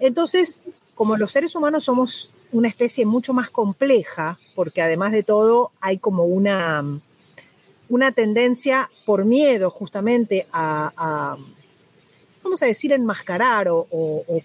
Entonces, 0.02 0.62
como 0.96 1.16
los 1.16 1.32
seres 1.32 1.56
humanos 1.56 1.86
somos 1.86 2.30
una 2.52 2.68
especie 2.68 3.06
mucho 3.06 3.34
más 3.34 3.50
compleja, 3.50 4.38
porque 4.54 4.82
además 4.82 5.14
de 5.14 5.24
todo 5.24 5.72
hay 5.80 5.98
como 5.98 6.26
una, 6.26 6.84
una 7.88 8.12
tendencia 8.12 8.92
por 9.06 9.24
miedo 9.24 9.70
justamente 9.70 10.46
a 10.52 11.38
vamos 12.50 12.64
a 12.64 12.66
decir, 12.66 12.92
enmascarar 12.94 13.68
o, 13.70 13.86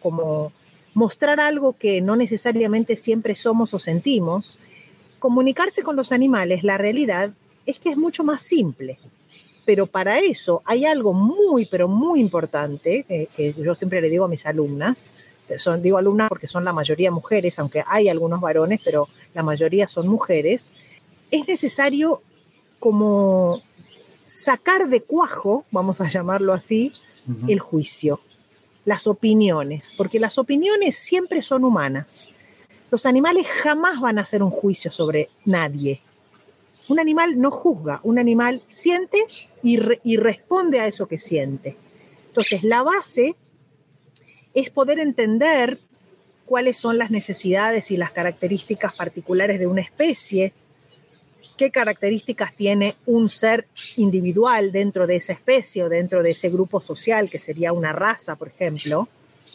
como 0.02 0.52
mostrar 0.92 1.40
algo 1.40 1.72
que 1.72 2.02
no 2.02 2.16
necesariamente 2.16 2.96
siempre 2.96 3.34
somos 3.34 3.72
o 3.72 3.78
sentimos, 3.78 4.58
comunicarse 5.18 5.82
con 5.82 5.96
los 5.96 6.12
animales, 6.12 6.62
la 6.62 6.76
realidad 6.76 7.32
es 7.64 7.78
que 7.78 7.88
es 7.88 7.96
mucho 7.96 8.22
más 8.22 8.42
simple. 8.42 8.98
Pero 9.64 9.86
para 9.86 10.18
eso 10.18 10.60
hay 10.66 10.84
algo 10.84 11.14
muy, 11.14 11.64
pero 11.64 11.88
muy 11.88 12.20
importante, 12.20 13.06
eh, 13.08 13.28
que 13.34 13.54
yo 13.54 13.74
siempre 13.74 14.02
le 14.02 14.10
digo 14.10 14.26
a 14.26 14.28
mis 14.28 14.44
alumnas, 14.44 15.14
son, 15.56 15.80
digo 15.80 15.96
alumnas 15.96 16.28
porque 16.28 16.46
son 16.46 16.62
la 16.62 16.74
mayoría 16.74 17.10
mujeres, 17.10 17.58
aunque 17.58 17.82
hay 17.86 18.10
algunos 18.10 18.42
varones, 18.42 18.80
pero 18.84 19.08
la 19.32 19.42
mayoría 19.42 19.88
son 19.88 20.08
mujeres, 20.08 20.74
es 21.30 21.48
necesario 21.48 22.20
como 22.78 23.62
sacar 24.26 24.88
de 24.88 25.02
cuajo, 25.02 25.64
vamos 25.70 26.02
a 26.02 26.08
llamarlo 26.10 26.52
así, 26.52 26.92
el 27.48 27.58
juicio, 27.58 28.20
las 28.84 29.06
opiniones, 29.06 29.94
porque 29.96 30.20
las 30.20 30.38
opiniones 30.38 30.96
siempre 30.96 31.42
son 31.42 31.64
humanas. 31.64 32.30
Los 32.90 33.06
animales 33.06 33.46
jamás 33.46 34.00
van 34.00 34.18
a 34.18 34.22
hacer 34.22 34.42
un 34.42 34.50
juicio 34.50 34.90
sobre 34.90 35.30
nadie. 35.44 36.00
Un 36.88 37.00
animal 37.00 37.40
no 37.40 37.50
juzga, 37.50 38.00
un 38.02 38.18
animal 38.18 38.62
siente 38.68 39.18
y, 39.62 39.78
y 40.02 40.16
responde 40.16 40.80
a 40.80 40.86
eso 40.86 41.06
que 41.08 41.18
siente. 41.18 41.76
Entonces, 42.28 42.62
la 42.62 42.82
base 42.82 43.36
es 44.52 44.70
poder 44.70 44.98
entender 44.98 45.78
cuáles 46.44 46.76
son 46.76 46.98
las 46.98 47.10
necesidades 47.10 47.90
y 47.90 47.96
las 47.96 48.10
características 48.10 48.94
particulares 48.94 49.58
de 49.58 49.66
una 49.66 49.80
especie, 49.80 50.52
qué 51.56 51.70
características 51.70 52.54
tiene 52.54 52.96
un 53.06 53.28
ser 53.28 53.66
individual 53.96 54.72
dentro 54.72 55.06
de 55.06 55.16
esa 55.16 55.32
especie 55.32 55.84
o 55.84 55.88
dentro 55.88 56.22
de 56.22 56.32
ese 56.32 56.50
grupo 56.50 56.80
social, 56.80 57.30
que 57.30 57.38
sería 57.38 57.72
una 57.72 57.92
raza, 57.92 58.36
por 58.36 58.48
ejemplo, 58.48 59.08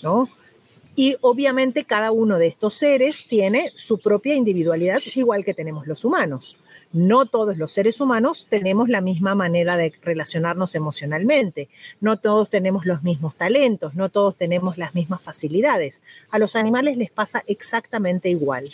¿no? 0.04 0.30
Y 0.96 1.16
obviamente 1.22 1.86
cada 1.86 2.12
uno 2.12 2.38
de 2.38 2.48
estos 2.48 2.74
seres 2.74 3.26
tiene 3.30 3.72
su 3.76 4.00
propia 4.00 4.36
individualidad, 4.36 5.00
igual 5.16 5.46
que 5.46 5.54
tenemos 5.54 5.88
los 5.88 6.04
humanos. 6.04 6.58
No 6.92 7.26
todos 7.26 7.58
los 7.58 7.72
seres 7.72 8.02
humanos 8.02 8.48
tenemos 8.50 8.90
la 8.90 9.00
misma 9.00 9.34
manera 9.34 9.78
de 9.78 9.94
relacionarnos 10.02 10.76
emocionalmente, 10.76 11.70
no 12.02 12.18
todos 12.18 12.50
tenemos 12.50 12.86
los 12.86 13.04
mismos 13.04 13.36
talentos, 13.36 13.96
no 13.96 14.10
todos 14.10 14.36
tenemos 14.36 14.78
las 14.78 14.94
mismas 14.94 15.22
facilidades. 15.22 16.02
A 16.32 16.40
los 16.40 16.58
animales 16.58 16.98
les 16.98 17.12
pasa 17.12 17.44
exactamente 17.48 18.30
igual. 18.30 18.70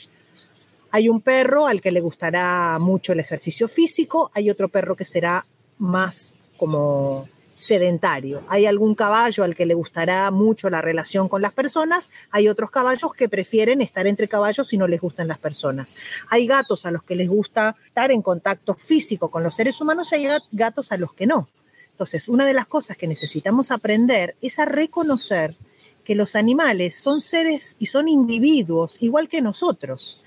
Hay 0.96 1.10
un 1.10 1.20
perro 1.20 1.68
al 1.68 1.82
que 1.82 1.92
le 1.92 2.00
gustará 2.00 2.80
mucho 2.80 3.12
el 3.12 3.20
ejercicio 3.20 3.68
físico, 3.68 4.32
hay 4.34 4.50
otro 4.50 4.70
perro 4.70 4.96
que 4.96 5.04
será 5.04 5.46
más 5.78 6.36
como 6.56 7.28
sedentario. 7.54 8.44
Hay 8.48 8.66
algún 8.66 8.96
caballo 8.96 9.44
al 9.44 9.56
que 9.56 9.66
le 9.66 9.74
gustará 9.74 10.32
mucho 10.32 10.70
la 10.70 10.80
relación 10.80 11.28
con 11.28 11.42
las 11.42 11.52
personas, 11.52 12.12
hay 12.32 12.48
otros 12.48 12.72
caballos 12.72 13.12
que 13.12 13.28
prefieren 13.28 13.82
estar 13.82 14.08
entre 14.08 14.30
caballos 14.30 14.70
si 14.70 14.78
no 14.78 14.88
les 14.88 15.02
gustan 15.02 15.28
las 15.28 15.38
personas. 15.38 15.98
Hay 16.30 16.48
gatos 16.48 16.86
a 16.86 16.92
los 16.92 17.04
que 17.04 17.18
les 17.18 17.28
gusta 17.28 17.76
estar 17.88 18.10
en 18.14 18.22
contacto 18.22 18.74
físico 18.76 19.30
con 19.30 19.44
los 19.44 19.54
seres 19.54 19.82
humanos 19.82 20.14
y 20.14 20.16
hay 20.16 20.40
gatos 20.54 20.94
a 20.94 20.98
los 20.98 21.14
que 21.14 21.28
no. 21.28 21.50
Entonces, 21.92 22.30
una 22.30 22.46
de 22.46 22.54
las 22.54 22.68
cosas 22.68 22.96
que 22.96 23.06
necesitamos 23.06 23.70
aprender 23.70 24.38
es 24.42 24.60
a 24.60 24.66
reconocer 24.66 25.58
que 26.06 26.16
los 26.16 26.38
animales 26.38 26.96
son 26.96 27.20
seres 27.20 27.76
y 27.80 27.88
son 27.88 28.08
individuos 28.08 29.04
igual 29.04 29.28
que 29.28 29.42
nosotros 29.42 30.22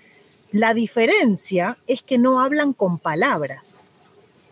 la 0.50 0.72
diferencia 0.72 1.76
es 1.86 2.02
que 2.02 2.18
no 2.18 2.40
hablan 2.40 2.72
con 2.72 2.98
palabras, 2.98 3.90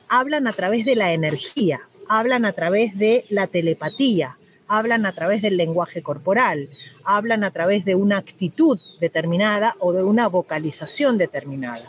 hablan 0.09 0.47
a 0.47 0.53
través 0.53 0.85
de 0.85 0.95
la 0.95 1.13
energía, 1.13 1.89
hablan 2.09 2.45
a 2.45 2.53
través 2.53 2.99
de 2.99 3.25
la 3.31 3.47
telepatía, 3.47 4.37
hablan 4.69 5.07
a 5.07 5.13
través 5.13 5.43
del 5.43 5.57
lenguaje 5.57 6.03
corporal, 6.03 6.69
hablan 7.05 7.45
a 7.45 7.51
través 7.51 7.85
de 7.85 7.95
una 7.95 8.19
actitud 8.19 8.79
determinada 9.01 9.75
o 9.79 9.93
de 9.93 10.03
una 10.03 10.29
vocalización 10.29 11.17
determinada. 11.19 11.89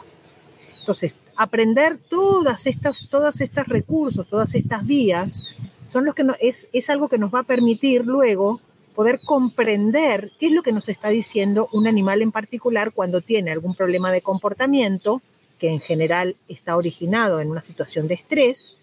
Entonces, 0.79 1.15
aprender 1.35 1.97
todas 1.97 2.65
estas, 2.65 3.09
todas 3.09 3.41
estas 3.41 3.67
recursos, 3.67 4.27
todas 4.27 4.55
estas 4.55 4.85
vías, 4.85 5.43
son 5.89 6.05
los 6.05 6.15
que 6.15 6.25
es, 6.39 6.67
es 6.71 6.89
algo 6.89 7.09
que 7.09 7.17
nos 7.17 7.33
va 7.33 7.39
a 7.39 7.43
permitir 7.43 8.05
luego 8.05 8.61
poder 8.97 9.19
comprender 9.23 10.31
qué 10.39 10.47
es 10.47 10.51
lo 10.51 10.63
que 10.63 10.71
nos 10.71 10.89
está 10.89 11.09
diciendo 11.09 11.69
un 11.71 11.85
animal 11.85 12.23
en 12.23 12.31
particular 12.31 12.91
cuando 12.91 13.21
tiene 13.21 13.51
algún 13.51 13.75
problema 13.75 14.11
de 14.11 14.21
comportamiento, 14.23 15.21
que 15.59 15.69
en 15.69 15.79
general 15.81 16.35
está 16.47 16.75
originado 16.75 17.39
en 17.39 17.51
una 17.51 17.61
situación 17.61 18.07
de 18.07 18.15
estrés, 18.15 18.75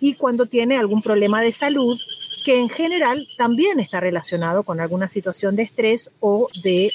y 0.00 0.14
cuando 0.14 0.46
tiene 0.46 0.76
algún 0.76 1.02
problema 1.02 1.40
de 1.40 1.52
salud, 1.52 1.96
que 2.44 2.58
en 2.58 2.68
general 2.68 3.28
también 3.38 3.78
está 3.78 4.00
relacionado 4.00 4.64
con 4.64 4.80
alguna 4.80 5.06
situación 5.06 5.54
de 5.54 5.62
estrés 5.62 6.10
o 6.18 6.48
de 6.64 6.92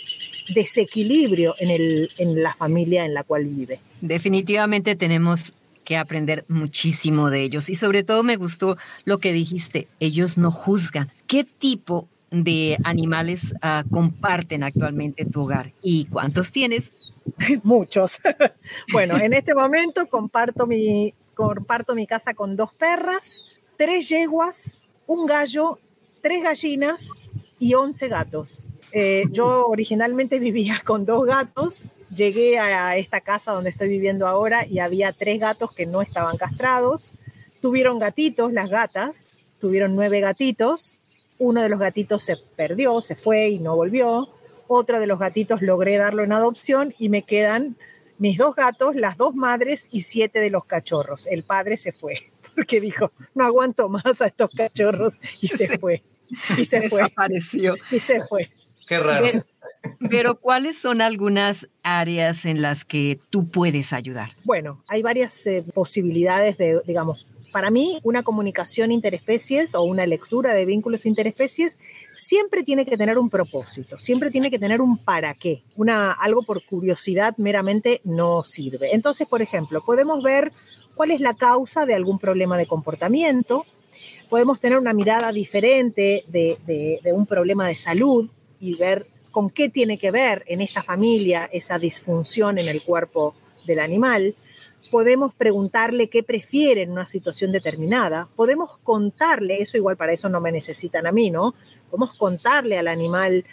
desequilibrio 0.54 1.56
en, 1.60 1.70
el, 1.70 2.12
en 2.18 2.44
la 2.44 2.54
familia 2.54 3.06
en 3.06 3.14
la 3.14 3.24
cual 3.24 3.46
vive. 3.46 3.80
Definitivamente 4.02 4.98
tenemos 4.98 5.54
que 5.86 5.96
aprender 5.96 6.44
muchísimo 6.50 7.30
de 7.30 7.42
ellos 7.42 7.70
y 7.70 7.76
sobre 7.76 8.04
todo 8.04 8.22
me 8.24 8.36
gustó 8.36 8.76
lo 9.06 9.20
que 9.20 9.32
dijiste, 9.32 9.88
ellos 10.02 10.38
no 10.38 10.52
juzgan. 10.52 11.10
¿Qué 11.26 11.46
tipo 11.46 12.10
de 12.32 12.78
animales 12.84 13.54
ah, 13.62 13.84
comparten 13.90 14.64
actualmente 14.64 15.26
tu 15.26 15.42
hogar 15.42 15.72
y 15.82 16.06
cuántos 16.06 16.52
tienes? 16.52 16.92
Muchos. 17.64 18.20
bueno, 18.94 19.18
en 19.18 19.34
este 19.34 19.56
momento 19.56 20.08
comparto 20.08 20.68
mi, 20.68 21.14
comparto 21.34 21.96
mi 21.96 22.08
casa 22.08 22.34
con 22.34 22.56
dos 22.56 22.74
perras, 22.74 23.46
tres 23.78 24.10
yeguas, 24.10 24.82
un 25.08 25.26
gallo, 25.26 25.80
tres 26.22 26.44
gallinas 26.44 27.14
y 27.60 27.74
once 27.74 28.08
gatos. 28.08 28.70
Eh, 28.92 29.26
yo 29.32 29.68
originalmente 29.68 30.40
vivía 30.40 30.82
con 30.86 31.06
dos 31.06 31.26
gatos, 31.26 31.86
llegué 32.14 32.60
a 32.60 32.96
esta 32.98 33.22
casa 33.22 33.54
donde 33.54 33.70
estoy 33.70 33.90
viviendo 33.90 34.28
ahora 34.28 34.66
y 34.66 34.80
había 34.80 35.14
tres 35.14 35.40
gatos 35.40 35.72
que 35.74 35.86
no 35.86 36.02
estaban 36.02 36.38
castrados. 36.38 37.14
Tuvieron 37.62 38.00
gatitos, 38.00 38.54
las 38.54 38.70
gatas, 38.70 39.38
tuvieron 39.60 39.94
nueve 39.96 40.22
gatitos 40.22 41.02
uno 41.40 41.62
de 41.62 41.70
los 41.70 41.80
gatitos 41.80 42.22
se 42.22 42.38
perdió, 42.56 43.02
se 43.02 43.16
fue 43.16 43.50
y 43.50 43.60
no 43.60 43.76
volvió. 43.76 44.30
Otro 44.68 45.00
de 45.00 45.08
los 45.08 45.18
gatitos 45.18 45.62
logré 45.62 45.98
darlo 45.98 46.24
en 46.24 46.34
adopción 46.34 46.94
y 47.00 47.10
me 47.10 47.24
quedan 47.24 47.76
mis 48.20 48.38
dos 48.38 48.54
gatos, 48.54 48.96
las 48.96 49.18
dos 49.18 49.34
madres 49.34 49.88
y 49.92 50.02
siete 50.02 50.40
de 50.40 50.50
los 50.50 50.66
cachorros. 50.66 51.26
El 51.28 51.44
padre 51.44 51.78
se 51.78 51.94
fue 51.94 52.18
porque 52.56 52.80
dijo, 52.80 53.12
no 53.34 53.46
aguanto 53.46 53.90
más 53.90 54.22
a 54.22 54.28
estos 54.28 54.52
cachorros 54.52 55.18
y 55.42 55.48
se 55.48 55.80
fue. 55.80 56.04
Y 56.58 56.66
se 56.66 56.90
fue. 56.90 57.02
Desapareció. 57.02 57.76
Y 57.90 58.00
se 58.00 58.22
fue. 58.26 58.52
Qué 58.88 59.00
raro. 59.00 59.26
pero, 60.10 60.36
¿cuáles 60.40 60.78
son 60.78 61.02
algunas 61.02 61.70
áreas 61.84 62.46
en 62.46 62.62
las 62.62 62.86
que 62.86 63.20
tú 63.30 63.50
puedes 63.50 63.94
ayudar? 63.94 64.36
Bueno, 64.44 64.84
hay 64.88 65.02
varias 65.02 65.48
eh, 65.48 65.64
posibilidades 65.74 66.58
de, 66.58 66.82
digamos, 66.86 67.28
para 67.52 67.72
mí, 67.72 68.00
una 68.04 68.24
comunicación 68.24 68.92
interespecies 68.92 69.76
o 69.76 69.84
una 69.84 70.06
lectura 70.06 70.54
de 70.54 70.66
vínculos 70.66 71.06
interespecies 71.06 71.80
siempre 72.14 72.64
tiene 72.64 72.86
que 72.86 72.98
tener 72.98 73.18
un 73.18 73.30
propósito, 73.30 74.00
siempre 74.00 74.32
tiene 74.32 74.50
que 74.50 74.60
tener 74.60 74.82
un 74.82 74.98
para 74.98 75.34
qué. 75.34 75.64
Una, 75.76 76.12
algo 76.12 76.44
por 76.44 76.64
curiosidad 76.66 77.36
meramente 77.38 78.02
no 78.04 78.44
sirve. 78.44 78.94
Entonces, 78.94 79.28
por 79.28 79.42
ejemplo, 79.42 79.84
podemos 79.86 80.24
ver 80.24 80.52
cuál 80.96 81.12
es 81.12 81.20
la 81.20 81.34
causa 81.34 81.86
de 81.86 81.94
algún 81.94 82.20
problema 82.20 82.58
de 82.58 82.68
comportamiento, 82.68 83.66
podemos 84.30 84.60
tener 84.60 84.78
una 84.78 84.94
mirada 84.94 85.32
diferente 85.32 86.24
de, 86.28 87.00
de 87.04 87.14
un 87.14 87.26
problema 87.26 87.68
de 87.68 87.76
salud 87.76 88.30
y 88.60 88.76
ver 88.76 89.08
con 89.32 89.50
qué 89.50 89.70
tiene 89.70 89.98
que 89.98 90.12
ver 90.12 90.44
en 90.48 90.62
esta 90.62 90.84
familia 90.84 91.50
esa 91.52 91.80
disfunción 91.80 92.58
en 92.58 92.68
el 92.68 92.84
cuerpo 92.84 93.36
del 93.66 93.80
animal 93.80 94.36
podemos 94.92 95.34
preguntarle 95.34 96.10
qué 96.10 96.24
prefiere 96.24 96.82
en 96.82 96.92
una 96.92 97.06
situación 97.06 97.52
determinada, 97.52 98.28
podemos 98.36 98.78
contarle, 98.84 99.62
eso 99.62 99.78
igual 99.78 99.98
para 99.98 100.14
eso 100.14 100.30
no 100.30 100.42
me 100.42 100.52
necesitan 100.52 101.06
a 101.08 101.12
mí, 101.12 101.30
¿no? 101.30 101.54
Podemos 101.90 102.16
contarle 102.16 102.78
al 102.78 102.88
animal 102.88 103.46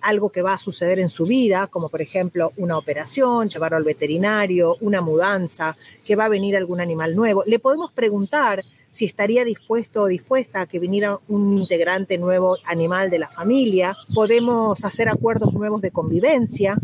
algo 0.00 0.30
que 0.30 0.42
va 0.42 0.52
a 0.52 0.58
suceder 0.58 0.98
en 0.98 1.08
su 1.08 1.24
vida, 1.24 1.66
como 1.66 1.88
por 1.88 2.02
ejemplo 2.02 2.52
una 2.58 2.76
operación, 2.76 3.48
llevarlo 3.48 3.78
al 3.78 3.84
veterinario, 3.84 4.76
una 4.80 5.00
mudanza, 5.00 5.76
que 6.04 6.14
va 6.14 6.26
a 6.26 6.28
venir 6.28 6.56
algún 6.56 6.80
animal 6.80 7.16
nuevo. 7.16 7.42
Le 7.46 7.58
podemos 7.58 7.90
preguntar 7.90 8.64
si 8.90 9.06
estaría 9.06 9.44
dispuesto 9.44 10.02
o 10.02 10.06
dispuesta 10.06 10.60
a 10.60 10.66
que 10.66 10.78
viniera 10.78 11.18
un 11.28 11.58
integrante 11.58 12.16
nuevo 12.16 12.58
animal 12.64 13.10
de 13.10 13.18
la 13.18 13.28
familia. 13.28 13.96
Podemos 14.14 14.84
hacer 14.84 15.08
acuerdos 15.08 15.52
nuevos 15.52 15.82
de 15.82 15.90
convivencia. 15.90 16.76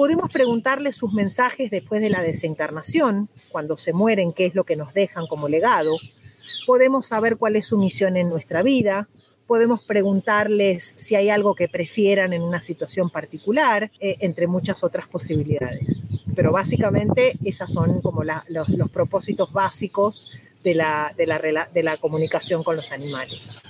Podemos 0.00 0.32
preguntarle 0.32 0.92
sus 0.92 1.12
mensajes 1.12 1.70
después 1.70 2.00
de 2.00 2.08
la 2.08 2.22
desencarnación, 2.22 3.28
cuando 3.50 3.76
se 3.76 3.92
mueren, 3.92 4.32
qué 4.32 4.46
es 4.46 4.54
lo 4.54 4.64
que 4.64 4.74
nos 4.74 4.94
dejan 4.94 5.26
como 5.26 5.46
legado. 5.46 5.94
Podemos 6.66 7.06
saber 7.06 7.36
cuál 7.36 7.54
es 7.56 7.66
su 7.66 7.76
misión 7.76 8.16
en 8.16 8.30
nuestra 8.30 8.62
vida. 8.62 9.10
Podemos 9.46 9.82
preguntarles 9.84 10.86
si 10.96 11.16
hay 11.16 11.28
algo 11.28 11.54
que 11.54 11.68
prefieran 11.68 12.32
en 12.32 12.40
una 12.40 12.62
situación 12.62 13.10
particular, 13.10 13.90
eh, 14.00 14.16
entre 14.20 14.46
muchas 14.46 14.82
otras 14.84 15.06
posibilidades. 15.06 16.08
Pero 16.34 16.50
básicamente 16.50 17.34
esas 17.44 17.70
son 17.70 18.00
como 18.00 18.24
los, 18.24 18.90
propósitos 18.90 19.52
básicos 19.52 20.30
de 20.64 20.76
la, 20.76 21.12
de 21.14 21.82
la 21.82 21.96
comunicación 21.98 22.64
con 22.64 22.74
los 22.74 22.90
animales. 22.90 23.60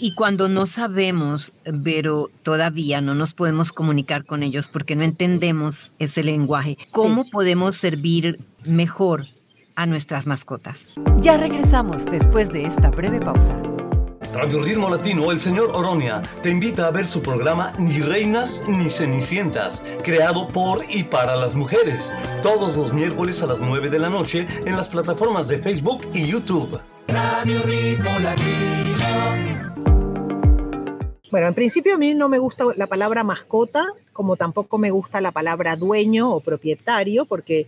Y 0.00 0.14
cuando 0.14 0.48
no 0.48 0.66
sabemos, 0.66 1.52
pero 1.84 2.30
todavía 2.42 3.00
no 3.00 3.14
nos 3.14 3.34
podemos 3.34 3.72
comunicar 3.72 4.24
con 4.24 4.42
ellos 4.42 4.68
porque 4.68 4.96
no 4.96 5.02
entendemos 5.02 5.92
ese 5.98 6.22
lenguaje, 6.22 6.78
¿cómo 6.90 7.28
podemos 7.30 7.76
servir 7.76 8.40
mejor 8.64 9.26
a 9.74 9.86
nuestras 9.86 10.26
mascotas? 10.26 10.86
Ya 11.20 11.36
regresamos 11.36 12.04
después 12.06 12.52
de 12.52 12.64
esta 12.64 12.90
breve 12.90 13.20
pausa. 13.20 13.60
Radio 14.32 14.62
Ritmo 14.62 14.90
Latino, 14.90 15.30
el 15.30 15.40
señor 15.40 15.70
Oronia, 15.72 16.20
te 16.42 16.50
invita 16.50 16.86
a 16.86 16.90
ver 16.90 17.06
su 17.06 17.22
programa 17.22 17.72
Ni 17.78 18.00
Reinas 18.00 18.64
ni 18.68 18.90
Cenicientas, 18.90 19.82
creado 20.02 20.46
por 20.48 20.84
y 20.90 21.04
para 21.04 21.36
las 21.36 21.54
mujeres, 21.54 22.14
todos 22.42 22.76
los 22.76 22.92
miércoles 22.92 23.42
a 23.42 23.46
las 23.46 23.60
9 23.60 23.88
de 23.88 23.98
la 23.98 24.10
noche 24.10 24.46
en 24.66 24.76
las 24.76 24.88
plataformas 24.88 25.48
de 25.48 25.58
Facebook 25.58 26.06
y 26.12 26.26
YouTube. 26.26 26.78
Radio 27.08 27.62
Ritmo 27.62 28.18
Latino. 28.18 28.85
Bueno, 31.30 31.48
en 31.48 31.54
principio 31.54 31.94
a 31.94 31.98
mí 31.98 32.14
no 32.14 32.28
me 32.28 32.38
gusta 32.38 32.66
la 32.76 32.86
palabra 32.86 33.24
mascota, 33.24 33.84
como 34.12 34.36
tampoco 34.36 34.78
me 34.78 34.92
gusta 34.92 35.20
la 35.20 35.32
palabra 35.32 35.74
dueño 35.74 36.30
o 36.32 36.40
propietario, 36.40 37.24
porque 37.24 37.66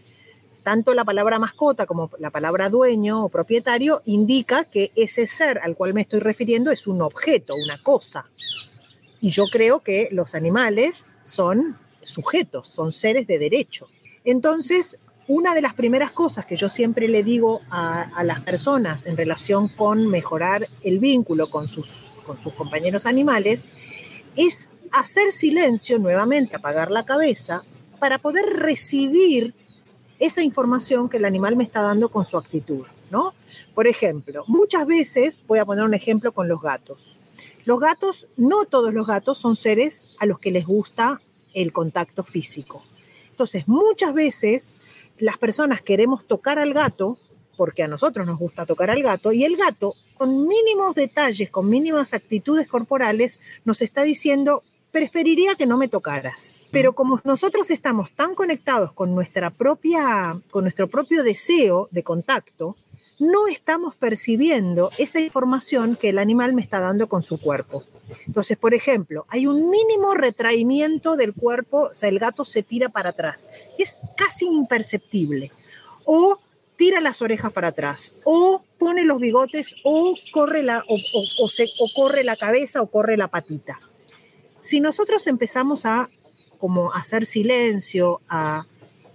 tanto 0.62 0.94
la 0.94 1.04
palabra 1.04 1.40
mascota 1.40 1.84
como 1.84 2.10
la 2.18 2.30
palabra 2.30 2.68
dueño 2.68 3.24
o 3.24 3.28
propietario 3.28 4.00
indica 4.06 4.64
que 4.64 4.90
ese 4.94 5.26
ser 5.26 5.58
al 5.58 5.74
cual 5.74 5.92
me 5.92 6.02
estoy 6.02 6.20
refiriendo 6.20 6.70
es 6.70 6.86
un 6.86 7.02
objeto, 7.02 7.54
una 7.54 7.82
cosa. 7.82 8.30
Y 9.20 9.30
yo 9.30 9.46
creo 9.50 9.80
que 9.80 10.08
los 10.12 10.36
animales 10.36 11.14
son 11.24 11.76
sujetos, 12.04 12.68
son 12.68 12.92
seres 12.92 13.26
de 13.26 13.38
derecho. 13.38 13.88
Entonces, 14.24 14.98
una 15.28 15.54
de 15.54 15.60
las 15.60 15.74
primeras 15.74 16.10
cosas 16.10 16.46
que 16.46 16.56
yo 16.56 16.70
siempre 16.70 17.06
le 17.06 17.22
digo 17.22 17.60
a, 17.70 18.24
las 18.24 18.40
personas 18.40 19.06
en 19.06 19.16
relación 19.16 19.68
con 19.68 20.08
mejorar 20.08 20.66
el 20.82 20.98
vínculo 20.98 21.48
con 21.48 21.68
sus, 21.68 22.12
con 22.26 22.38
sus 22.38 22.54
compañeros 22.54 23.04
animales 23.04 23.70
es 24.36 24.70
hacer 24.90 25.30
silencio, 25.32 25.98
nuevamente 25.98 26.56
apagar 26.56 26.90
la 26.90 27.04
cabeza, 27.04 27.62
para 28.00 28.18
poder 28.18 28.46
recibir 28.46 29.54
esa 30.18 30.42
información 30.42 31.10
que 31.10 31.18
el 31.18 31.26
animal 31.26 31.56
me 31.56 31.64
está 31.64 31.82
dando 31.82 32.08
con 32.08 32.24
su 32.24 32.38
actitud, 32.38 32.86
¿no? 33.10 33.34
Por 33.74 33.86
ejemplo, 33.86 34.44
muchas 34.46 34.86
veces, 34.86 35.42
voy 35.46 35.58
a 35.58 35.66
poner 35.66 35.84
un 35.84 35.94
ejemplo 35.94 36.32
con 36.32 36.48
los 36.48 36.62
gatos. 36.62 37.18
Los 37.66 37.78
gatos, 37.80 38.28
no 38.38 38.64
todos 38.64 38.94
los 38.94 39.06
gatos 39.06 39.36
son 39.38 39.56
seres 39.56 40.08
a 40.18 40.24
los 40.24 40.38
que 40.38 40.50
les 40.50 40.66
gusta 40.66 41.20
el 41.52 41.72
contacto 41.72 42.24
físico. 42.24 42.82
Entonces, 43.38 43.68
muchas 43.68 44.12
veces 44.14 44.78
las 45.18 45.38
personas 45.38 45.80
queremos 45.80 46.26
tocar 46.26 46.58
al 46.58 46.74
gato 46.74 47.18
porque 47.56 47.84
a 47.84 47.88
nosotros 47.88 48.26
nos 48.26 48.36
gusta 48.36 48.66
tocar 48.66 48.90
al 48.90 49.00
gato 49.00 49.30
y 49.30 49.44
el 49.44 49.56
gato, 49.56 49.94
con 50.16 50.48
mínimos 50.48 50.96
detalles, 50.96 51.48
con 51.48 51.70
mínimas 51.70 52.14
actitudes 52.14 52.66
corporales, 52.66 53.38
nos 53.64 53.80
está 53.80 54.02
diciendo, 54.02 54.64
preferiría 54.90 55.54
que 55.54 55.66
no 55.66 55.78
me 55.78 55.86
tocaras. 55.86 56.62
Pero 56.72 56.94
como 56.94 57.20
nosotros 57.22 57.70
estamos 57.70 58.10
tan 58.10 58.34
conectados 58.34 58.92
con, 58.92 59.14
nuestra 59.14 59.50
propia, 59.50 60.40
con 60.50 60.64
nuestro 60.64 60.88
propio 60.88 61.22
deseo 61.22 61.86
de 61.92 62.02
contacto, 62.02 62.76
no 63.18 63.46
estamos 63.48 63.94
percibiendo 63.96 64.90
esa 64.98 65.20
información 65.20 65.96
que 65.96 66.10
el 66.10 66.18
animal 66.18 66.52
me 66.54 66.62
está 66.62 66.80
dando 66.80 67.08
con 67.08 67.22
su 67.22 67.40
cuerpo. 67.40 67.84
Entonces, 68.26 68.56
por 68.56 68.74
ejemplo, 68.74 69.26
hay 69.28 69.46
un 69.46 69.70
mínimo 69.70 70.14
retraimiento 70.14 71.16
del 71.16 71.34
cuerpo, 71.34 71.88
o 71.90 71.94
sea, 71.94 72.08
el 72.08 72.18
gato 72.18 72.44
se 72.44 72.62
tira 72.62 72.88
para 72.88 73.10
atrás. 73.10 73.48
Es 73.78 74.00
casi 74.16 74.46
imperceptible. 74.46 75.50
O 76.04 76.38
tira 76.76 77.00
las 77.00 77.20
orejas 77.20 77.52
para 77.52 77.68
atrás, 77.68 78.20
o 78.24 78.62
pone 78.78 79.04
los 79.04 79.18
bigotes, 79.18 79.74
o 79.82 80.14
corre 80.32 80.62
la, 80.62 80.84
o, 80.88 81.48
se, 81.48 81.68
o 81.80 81.90
corre 81.94 82.22
la 82.22 82.36
cabeza, 82.36 82.80
o 82.80 82.86
corre 82.86 83.16
la 83.16 83.28
patita. 83.28 83.80
Si 84.60 84.80
nosotros 84.80 85.26
empezamos 85.26 85.84
a 85.84 86.08
como 86.58 86.92
hacer 86.92 87.26
silencio, 87.26 88.20
a 88.28 88.66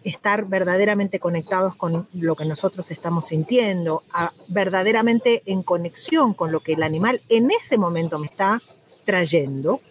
estar 0.03 0.45
verdaderamente 0.45 1.19
conectados 1.19 1.75
con 1.75 2.07
lo 2.13 2.35
que 2.35 2.45
nosotros 2.45 2.91
estamos 2.91 3.27
sintiendo, 3.27 4.01
a 4.13 4.31
verdaderamente 4.49 5.41
en 5.45 5.63
conexión 5.63 6.33
con 6.33 6.51
lo 6.51 6.59
que 6.59 6.73
el 6.73 6.83
animal 6.83 7.21
en 7.29 7.51
ese 7.51 7.77
momento 7.77 8.19
me 8.19 8.27
está 8.27 8.61
trayendo, 9.05 9.81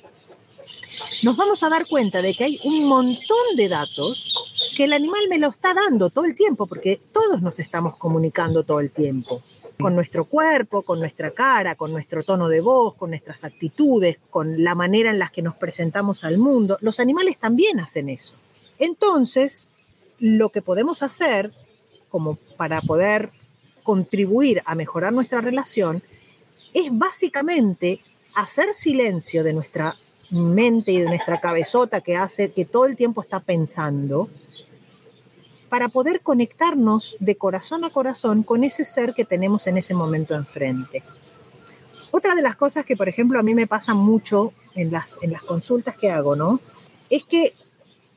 nos 1.22 1.36
vamos 1.36 1.62
a 1.62 1.68
dar 1.68 1.86
cuenta 1.86 2.22
de 2.22 2.34
que 2.34 2.44
hay 2.44 2.60
un 2.64 2.88
montón 2.88 3.56
de 3.56 3.68
datos 3.68 4.44
que 4.76 4.84
el 4.84 4.92
animal 4.92 5.28
me 5.28 5.38
lo 5.38 5.48
está 5.48 5.74
dando 5.74 6.10
todo 6.10 6.24
el 6.24 6.34
tiempo, 6.34 6.66
porque 6.66 7.00
todos 7.12 7.42
nos 7.42 7.58
estamos 7.58 7.96
comunicando 7.96 8.64
todo 8.64 8.80
el 8.80 8.90
tiempo 8.90 9.42
con 9.78 9.94
nuestro 9.94 10.26
cuerpo, 10.26 10.82
con 10.82 11.00
nuestra 11.00 11.30
cara, 11.30 11.74
con 11.74 11.92
nuestro 11.92 12.22
tono 12.22 12.48
de 12.48 12.60
voz, 12.60 12.94
con 12.94 13.10
nuestras 13.10 13.44
actitudes, 13.44 14.18
con 14.30 14.62
la 14.62 14.74
manera 14.74 15.10
en 15.10 15.18
la 15.18 15.28
que 15.28 15.42
nos 15.42 15.56
presentamos 15.56 16.24
al 16.24 16.38
mundo. 16.38 16.78
Los 16.80 17.00
animales 17.00 17.38
también 17.38 17.80
hacen 17.80 18.08
eso. 18.08 18.34
Entonces, 18.78 19.68
lo 20.18 20.50
que 20.50 20.62
podemos 20.62 21.02
hacer 21.02 21.52
como 22.08 22.36
para 22.56 22.80
poder 22.82 23.30
contribuir 23.82 24.62
a 24.64 24.74
mejorar 24.74 25.12
nuestra 25.12 25.40
relación 25.40 26.02
es 26.74 26.86
básicamente 26.90 28.00
hacer 28.34 28.72
silencio 28.74 29.44
de 29.44 29.52
nuestra 29.52 29.96
mente 30.30 30.92
y 30.92 30.98
de 30.98 31.06
nuestra 31.06 31.40
cabezota 31.40 32.00
que 32.00 32.16
hace 32.16 32.52
que 32.52 32.64
todo 32.64 32.86
el 32.86 32.96
tiempo 32.96 33.20
está 33.22 33.40
pensando 33.40 34.28
para 35.68 35.88
poder 35.88 36.20
conectarnos 36.20 37.16
de 37.18 37.36
corazón 37.36 37.84
a 37.84 37.90
corazón 37.90 38.42
con 38.42 38.64
ese 38.64 38.84
ser 38.84 39.14
que 39.14 39.24
tenemos 39.24 39.66
en 39.66 39.78
ese 39.78 39.94
momento 39.94 40.34
enfrente. 40.34 41.02
Otra 42.10 42.34
de 42.34 42.42
las 42.42 42.56
cosas 42.56 42.84
que, 42.84 42.94
por 42.94 43.08
ejemplo, 43.08 43.38
a 43.38 43.42
mí 43.42 43.54
me 43.54 43.66
pasa 43.66 43.94
mucho 43.94 44.52
en 44.74 44.92
las, 44.92 45.18
en 45.22 45.32
las 45.32 45.42
consultas 45.42 45.96
que 45.96 46.10
hago, 46.10 46.36
¿no? 46.36 46.60
Es 47.08 47.24
que 47.24 47.54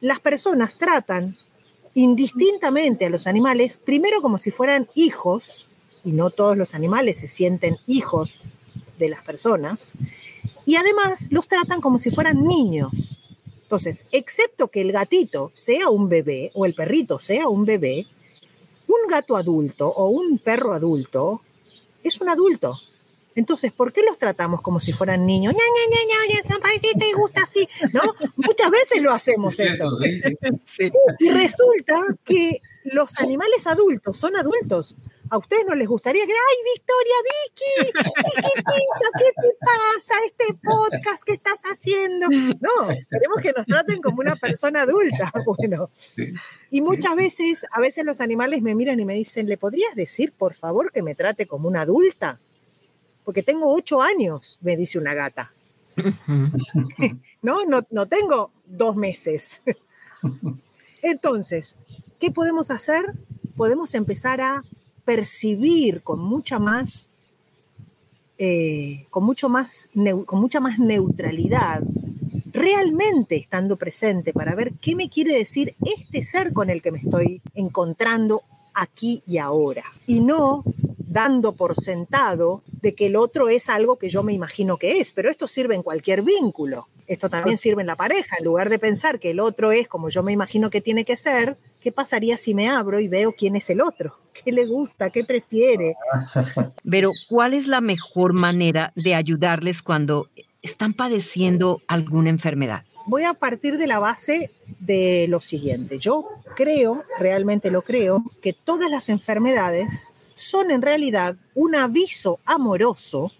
las 0.01 0.19
personas 0.19 0.77
tratan 0.77 1.37
indistintamente 1.95 3.05
a 3.05 3.09
los 3.09 3.25
animales, 3.25 3.77
primero 3.77 4.21
como 4.21 4.37
si 4.37 4.51
fueran 4.51 4.87
hijos, 4.93 5.65
y 6.03 6.11
no 6.11 6.29
todos 6.29 6.55
los 6.55 6.75
animales 6.75 7.17
se 7.17 7.27
sienten 7.27 7.77
hijos 7.87 8.41
de 8.99 9.09
las 9.09 9.23
personas, 9.23 9.97
y 10.65 10.75
además 10.75 11.27
los 11.31 11.47
tratan 11.47 11.81
como 11.81 11.97
si 11.97 12.11
fueran 12.11 12.43
niños. 12.43 13.19
Entonces, 13.63 14.05
excepto 14.11 14.67
que 14.67 14.81
el 14.81 14.91
gatito 14.91 15.51
sea 15.55 15.89
un 15.89 16.07
bebé 16.09 16.51
o 16.53 16.65
el 16.65 16.75
perrito 16.75 17.17
sea 17.17 17.47
un 17.47 17.65
bebé, 17.65 18.05
un 18.87 19.09
gato 19.09 19.37
adulto 19.37 19.87
o 19.87 20.09
un 20.09 20.37
perro 20.37 20.73
adulto 20.73 21.41
es 22.03 22.21
un 22.21 22.29
adulto. 22.29 22.77
Entonces, 23.35 23.71
¿por 23.73 23.91
qué 23.91 24.01
los 24.01 24.17
tratamos 24.17 24.61
como 24.61 24.79
si 24.79 24.93
fueran 24.93 25.25
niños? 25.25 25.53
ña, 25.53 25.59
ña, 25.59 25.99
ña, 26.07 26.41
ña, 26.41 26.99
te 26.99 27.13
gusta 27.13 27.43
así? 27.43 27.67
¿No? 27.91 28.01
Muchas 28.37 28.71
veces 28.71 29.01
lo 29.01 29.11
hacemos 29.11 29.59
eso. 29.59 29.91
y 31.19 31.29
resulta 31.29 32.01
que 32.25 32.61
los 32.85 33.19
animales 33.19 33.67
adultos 33.67 34.17
son 34.17 34.35
adultos. 34.35 34.95
¿A 35.29 35.39
ustedes 35.39 35.63
no 35.67 35.73
les 35.73 35.87
gustaría 35.87 36.23
que, 36.25 36.31
ay, 36.31 36.57
Victoria, 36.75 37.15
Vicky, 37.25 37.91
¿qué 39.17 39.31
te 39.41 39.57
pasa? 39.59 40.13
Este 40.25 40.53
podcast 40.63 41.23
que 41.23 41.33
estás 41.33 41.63
haciendo. 41.63 42.27
No, 42.29 42.87
queremos 43.09 43.37
que 43.41 43.51
nos 43.51 43.65
traten 43.65 44.01
como 44.01 44.19
una 44.19 44.35
persona 44.35 44.83
adulta. 44.83 45.31
Bueno. 45.45 45.89
Y 46.69 46.81
muchas 46.81 47.15
veces, 47.15 47.65
a 47.71 47.79
veces 47.79 48.03
los 48.05 48.21
animales 48.21 48.61
me 48.61 48.75
miran 48.75 48.99
y 48.99 49.05
me 49.05 49.13
dicen, 49.13 49.47
¿le 49.47 49.57
podrías 49.57 49.95
decir, 49.95 50.33
por 50.37 50.53
favor, 50.53 50.91
que 50.91 51.01
me 51.01 51.15
trate 51.15 51.47
como 51.47 51.67
una 51.67 51.81
adulta? 51.81 52.37
Porque 53.25 53.43
tengo 53.43 53.73
ocho 53.73 54.01
años, 54.01 54.59
me 54.61 54.77
dice 54.77 54.99
una 54.99 55.13
gata. 55.13 55.51
no, 57.41 57.65
no, 57.65 57.85
no 57.89 58.05
tengo 58.05 58.51
dos 58.65 58.95
meses. 58.95 59.61
Entonces, 61.01 61.75
¿qué 62.19 62.31
podemos 62.31 62.71
hacer? 62.71 63.05
Podemos 63.55 63.93
empezar 63.95 64.41
a 64.41 64.63
percibir 65.05 66.01
con 66.01 66.19
mucha 66.19 66.59
más, 66.59 67.09
eh, 68.37 69.05
con, 69.09 69.23
mucho 69.23 69.49
más 69.49 69.91
con 70.25 70.39
mucha 70.39 70.59
más 70.59 70.79
neutralidad, 70.79 71.81
realmente 72.51 73.35
estando 73.35 73.77
presente 73.77 74.33
para 74.33 74.55
ver 74.55 74.73
qué 74.81 74.95
me 74.95 75.09
quiere 75.09 75.37
decir 75.37 75.75
este 75.85 76.23
ser 76.23 76.53
con 76.53 76.69
el 76.69 76.81
que 76.81 76.91
me 76.91 76.99
estoy 76.99 77.41
encontrando 77.53 78.43
aquí 78.73 79.23
y 79.25 79.37
ahora. 79.37 79.83
Y 80.07 80.21
no 80.21 80.63
dando 80.97 81.53
por 81.53 81.75
sentado 81.75 82.63
de 82.85 82.93
que 82.93 83.07
el 83.07 83.15
otro 83.15 83.49
es 83.49 83.67
algo 83.67 83.97
que 83.97 84.09
yo 84.09 84.21
me 84.21 84.31
imagino 84.31 84.77
que 84.77 84.99
es, 84.99 85.11
pero 85.11 85.31
esto 85.31 85.47
sirve 85.47 85.73
en 85.73 85.81
cualquier 85.81 86.21
vínculo. 86.21 86.85
Esto 87.07 87.31
también 87.31 87.57
sirve 87.57 87.81
en 87.81 87.87
la 87.87 87.95
pareja. 87.95 88.35
En 88.37 88.45
lugar 88.45 88.69
de 88.69 88.77
pensar 88.77 89.19
que 89.19 89.31
el 89.31 89.39
otro 89.39 89.71
es 89.71 89.87
como 89.87 90.09
yo 90.09 90.21
me 90.21 90.31
imagino 90.31 90.69
que 90.69 90.81
tiene 90.81 91.03
que 91.03 91.17
ser, 91.17 91.57
¿qué 91.81 91.91
pasaría 91.91 92.37
si 92.37 92.53
me 92.53 92.69
abro 92.69 92.99
y 92.99 93.07
veo 93.07 93.33
quién 93.35 93.55
es 93.55 93.71
el 93.71 93.81
otro? 93.81 94.19
¿Qué 94.45 94.51
le 94.51 94.67
gusta? 94.67 95.09
¿Qué 95.09 95.23
prefiere? 95.23 95.95
Pero, 96.91 97.09
¿cuál 97.27 97.55
es 97.55 97.65
la 97.65 97.81
mejor 97.81 98.33
manera 98.33 98.93
de 98.95 99.15
ayudarles 99.15 99.81
cuando 99.81 100.29
están 100.61 100.93
padeciendo 100.93 101.81
alguna 101.87 102.29
enfermedad? 102.29 102.83
Voy 103.07 103.23
a 103.23 103.33
partir 103.33 103.79
de 103.79 103.87
la 103.87 103.97
base 103.97 104.51
de 104.79 105.25
lo 105.27 105.41
siguiente. 105.41 105.97
Yo 105.97 106.27
creo, 106.55 107.03
realmente 107.17 107.71
lo 107.71 107.81
creo, 107.81 108.23
que 108.43 108.53
todas 108.53 108.91
las 108.91 109.09
enfermedades 109.09 110.13
son 110.35 110.69
en 110.69 110.81
realidad 110.81 111.37
un 111.55 111.75
aviso 111.75 112.39
amoroso 112.45 113.31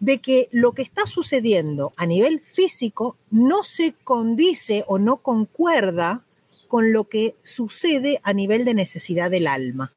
de 0.00 0.18
que 0.18 0.48
lo 0.50 0.72
que 0.72 0.82
está 0.82 1.06
sucediendo 1.06 1.92
a 1.96 2.06
nivel 2.06 2.40
físico 2.40 3.16
no 3.30 3.62
se 3.62 3.94
condice 4.04 4.84
o 4.86 4.98
no 4.98 5.18
concuerda 5.18 6.24
con 6.66 6.92
lo 6.92 7.04
que 7.04 7.34
sucede 7.42 8.20
a 8.22 8.32
nivel 8.32 8.64
de 8.64 8.74
necesidad 8.74 9.30
del 9.30 9.46
alma. 9.46 9.92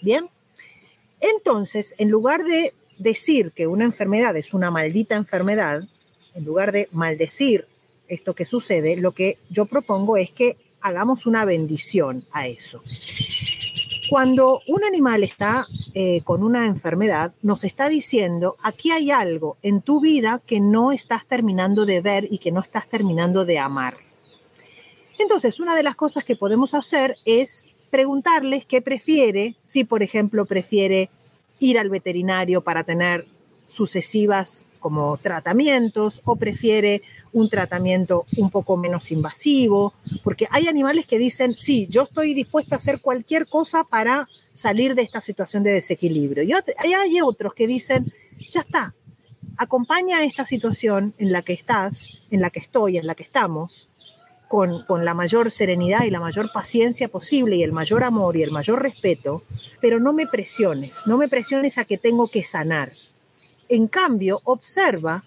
Bien, 0.00 0.28
entonces, 1.20 1.94
en 1.98 2.08
lugar 2.10 2.44
de 2.44 2.72
decir 2.98 3.52
que 3.52 3.66
una 3.66 3.84
enfermedad 3.84 4.36
es 4.36 4.54
una 4.54 4.70
maldita 4.70 5.16
enfermedad, 5.16 5.82
en 6.34 6.44
lugar 6.44 6.72
de 6.72 6.88
maldecir 6.92 7.66
esto 8.06 8.34
que 8.34 8.44
sucede, 8.44 8.96
lo 8.96 9.12
que 9.12 9.36
yo 9.50 9.66
propongo 9.66 10.16
es 10.16 10.30
que 10.30 10.56
hagamos 10.80 11.26
una 11.26 11.44
bendición 11.44 12.26
a 12.32 12.46
eso. 12.46 12.82
Cuando 14.08 14.62
un 14.66 14.84
animal 14.84 15.22
está 15.22 15.66
eh, 15.92 16.22
con 16.24 16.42
una 16.42 16.66
enfermedad, 16.66 17.32
nos 17.42 17.64
está 17.64 17.88
diciendo, 17.88 18.56
aquí 18.62 18.90
hay 18.90 19.10
algo 19.10 19.58
en 19.62 19.82
tu 19.82 20.00
vida 20.00 20.40
que 20.46 20.60
no 20.60 20.92
estás 20.92 21.26
terminando 21.26 21.84
de 21.84 22.00
ver 22.00 22.26
y 22.30 22.38
que 22.38 22.50
no 22.50 22.60
estás 22.60 22.88
terminando 22.88 23.44
de 23.44 23.58
amar. 23.58 23.98
Entonces, 25.18 25.60
una 25.60 25.76
de 25.76 25.82
las 25.82 25.94
cosas 25.94 26.24
que 26.24 26.36
podemos 26.36 26.74
hacer 26.74 27.16
es 27.24 27.68
preguntarles 27.90 28.64
qué 28.64 28.80
prefiere, 28.80 29.56
si 29.66 29.84
por 29.84 30.02
ejemplo 30.02 30.46
prefiere 30.46 31.10
ir 31.58 31.78
al 31.78 31.90
veterinario 31.90 32.62
para 32.62 32.84
tener 32.84 33.26
sucesivas 33.68 34.66
como 34.80 35.16
tratamientos 35.18 36.22
o 36.24 36.36
prefiere 36.36 37.02
un 37.32 37.48
tratamiento 37.48 38.26
un 38.38 38.50
poco 38.50 38.76
menos 38.76 39.12
invasivo, 39.12 39.92
porque 40.24 40.48
hay 40.50 40.66
animales 40.66 41.06
que 41.06 41.18
dicen, 41.18 41.54
sí, 41.54 41.86
yo 41.88 42.02
estoy 42.02 42.34
dispuesta 42.34 42.74
a 42.74 42.78
hacer 42.78 43.00
cualquier 43.00 43.46
cosa 43.46 43.84
para 43.84 44.26
salir 44.54 44.94
de 44.94 45.02
esta 45.02 45.20
situación 45.20 45.62
de 45.62 45.72
desequilibrio. 45.72 46.42
Y 46.42 46.52
hay 46.52 47.20
otros 47.20 47.54
que 47.54 47.66
dicen, 47.66 48.12
ya 48.50 48.60
está, 48.60 48.94
acompaña 49.56 50.24
esta 50.24 50.46
situación 50.46 51.14
en 51.18 51.32
la 51.32 51.42
que 51.42 51.52
estás, 51.52 52.10
en 52.30 52.40
la 52.40 52.50
que 52.50 52.60
estoy, 52.60 52.96
en 52.96 53.06
la 53.06 53.14
que 53.14 53.24
estamos, 53.24 53.88
con, 54.48 54.84
con, 54.86 55.04
la 55.04 55.12
mayor 55.12 55.50
serenidad 55.50 56.04
y 56.04 56.10
la 56.10 56.20
mayor 56.20 56.50
paciencia 56.52 57.08
posible 57.08 57.56
y 57.56 57.62
el 57.62 57.72
mayor 57.72 58.02
amor 58.02 58.34
y 58.36 58.42
el 58.42 58.50
mayor 58.50 58.82
respeto, 58.82 59.42
pero 59.82 60.00
no 60.00 60.14
me 60.14 60.26
presiones, 60.26 61.02
no 61.06 61.18
me 61.18 61.28
presiones 61.28 61.76
a 61.76 61.84
que 61.84 61.98
tengo 61.98 62.28
que 62.28 62.42
sanar. 62.44 62.90
En 63.68 63.86
cambio, 63.86 64.40
observa 64.44 65.24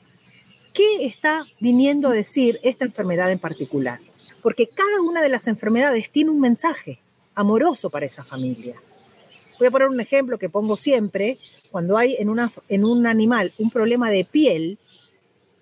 qué 0.74 1.06
está 1.06 1.46
viniendo 1.60 2.10
a 2.10 2.14
decir 2.14 2.60
esta 2.64 2.86
enfermedad 2.86 3.32
en 3.32 3.40
particular, 3.40 4.00
porque 4.42 4.68
cada 4.68 5.02
una 5.02 5.22
de 5.22 5.30
las 5.30 5.48
enfermedades 5.48 6.10
tiene 6.10 6.32
un 6.32 6.40
mensaje 6.40 7.00
amoroso 7.36 7.90
para 7.90 8.06
esa 8.06 8.24
familia. 8.24 8.82
Voy 9.60 9.68
a 9.68 9.72
poner 9.72 9.90
un 9.90 10.00
ejemplo 10.00 10.40
que 10.40 10.50
pongo 10.50 10.76
siempre, 10.76 11.38
cuando 11.70 11.98
hay 11.98 12.16
en, 12.18 12.30
un 12.86 13.08
animal 13.08 13.54
un 13.60 13.70
problema 13.70 14.10
de 14.10 14.26
piel, 14.26 14.80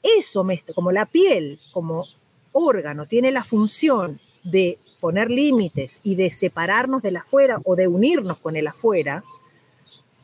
eso, 0.01 0.45
como 0.73 0.91
la 0.91 1.05
piel, 1.05 1.59
como 1.73 2.05
órgano, 2.53 3.05
tiene 3.05 3.31
la 3.31 3.43
función 3.43 4.19
de 4.43 4.77
poner 4.99 5.29
límites 5.29 5.99
y 6.03 6.15
de 6.15 6.29
separarnos 6.29 7.01
del 7.01 7.17
afuera 7.17 7.59
o 7.65 7.75
de 7.75 7.87
unirnos 7.87 8.37
con 8.37 8.55
el 8.55 8.67
afuera, 8.67 9.23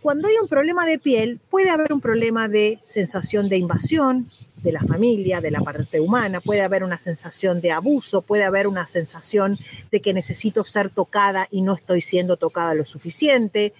cuando 0.05 0.27
hay 0.27 0.35
un 0.39 0.47
problema 0.47 0.85
de 0.85 0.99
piel, 0.99 1.39
puede 1.49 1.71
haber 1.71 1.91
un 1.91 1.99
problema 1.99 2.47
de 2.47 2.77
sensación 2.85 3.49
de 3.49 3.57
invasión 3.57 4.29
de 4.61 4.71
la 4.71 4.81
familia, 4.81 5.41
de 5.41 5.49
la 5.49 5.61
parte 5.61 5.99
humana, 5.99 6.41
puede 6.41 6.61
haber 6.61 6.83
una 6.83 6.99
sensación 6.99 7.59
de 7.59 7.71
abuso, 7.71 8.21
puede 8.21 8.43
haber 8.43 8.67
una 8.67 8.85
sensación 8.85 9.57
de 9.91 10.01
que 10.01 10.13
necesito 10.13 10.63
ser 10.63 10.91
tocada 10.91 11.47
y 11.49 11.63
no 11.63 11.73
estoy 11.73 12.01
siendo 12.01 12.37
tocada 12.37 12.75
lo 12.75 12.85
suficiente, 12.85 13.73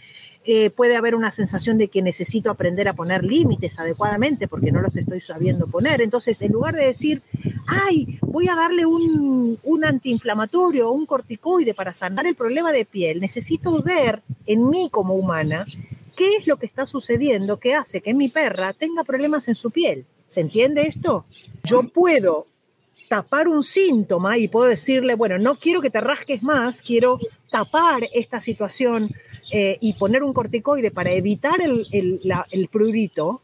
eh, 0.46 0.72
puede 0.72 0.96
haber 0.96 1.14
una 1.14 1.32
sensación 1.32 1.78
de 1.78 1.90
que 1.90 2.02
necesito 2.02 2.50
aprender 2.50 2.88
a 2.88 2.94
poner 2.94 3.24
límites 3.24 3.78
adecuadamente 3.78 4.48
porque 4.48 4.72
no 4.72 4.82
los 4.82 4.98
estoy 4.98 5.20
sabiendo 5.20 5.68
poner. 5.68 6.02
Entonces, 6.02 6.42
en 6.42 6.54
lugar 6.54 6.74
de 6.74 6.88
decir, 6.88 7.22
ay, 7.68 8.18
voy 8.22 8.48
a 8.48 8.56
darle 8.56 8.88
un, 8.88 9.60
un 9.64 9.86
antiinflamatorio 9.86 10.90
o 10.90 10.92
un 10.92 11.06
corticoide 11.06 11.76
para 11.76 11.94
sanar 11.94 12.26
el 12.26 12.34
problema 12.34 12.72
de 12.72 12.86
piel, 12.86 13.22
necesito 13.22 13.80
ver 13.84 14.24
en 14.48 14.68
mí 14.70 14.90
como 14.92 15.14
humana 15.14 15.68
qué 16.16 16.38
es 16.38 16.48
lo 16.48 16.58
que 16.58 16.66
está 16.66 16.86
sucediendo 16.88 17.58
que 17.58 17.76
hace 17.76 18.02
que 18.02 18.14
mi 18.14 18.30
perra 18.30 18.74
tenga 18.74 19.04
problemas 19.04 19.48
en 19.48 19.56
su 19.56 19.72
piel. 19.72 20.06
¿Se 20.28 20.42
entiende 20.42 20.84
esto? 20.84 21.26
Yo 21.64 21.84
puedo 21.84 22.48
tapar 23.08 23.48
un 23.48 23.64
síntoma 23.64 24.38
y 24.38 24.48
puedo 24.48 24.68
decirle, 24.68 25.16
bueno, 25.16 25.38
no 25.38 25.60
quiero 25.60 25.82
que 25.82 25.90
te 25.90 26.02
rasques 26.02 26.42
más, 26.44 26.82
quiero 26.82 27.20
tapar 27.52 28.08
esta 28.14 28.42
situación 28.42 29.10
eh, 29.52 29.78
y 29.80 29.94
poner 29.94 30.24
un 30.24 30.34
corticoide 30.34 30.92
para 30.92 31.12
evitar 31.12 31.62
el, 31.62 31.88
el 32.52 32.68
prurito. 32.68 33.42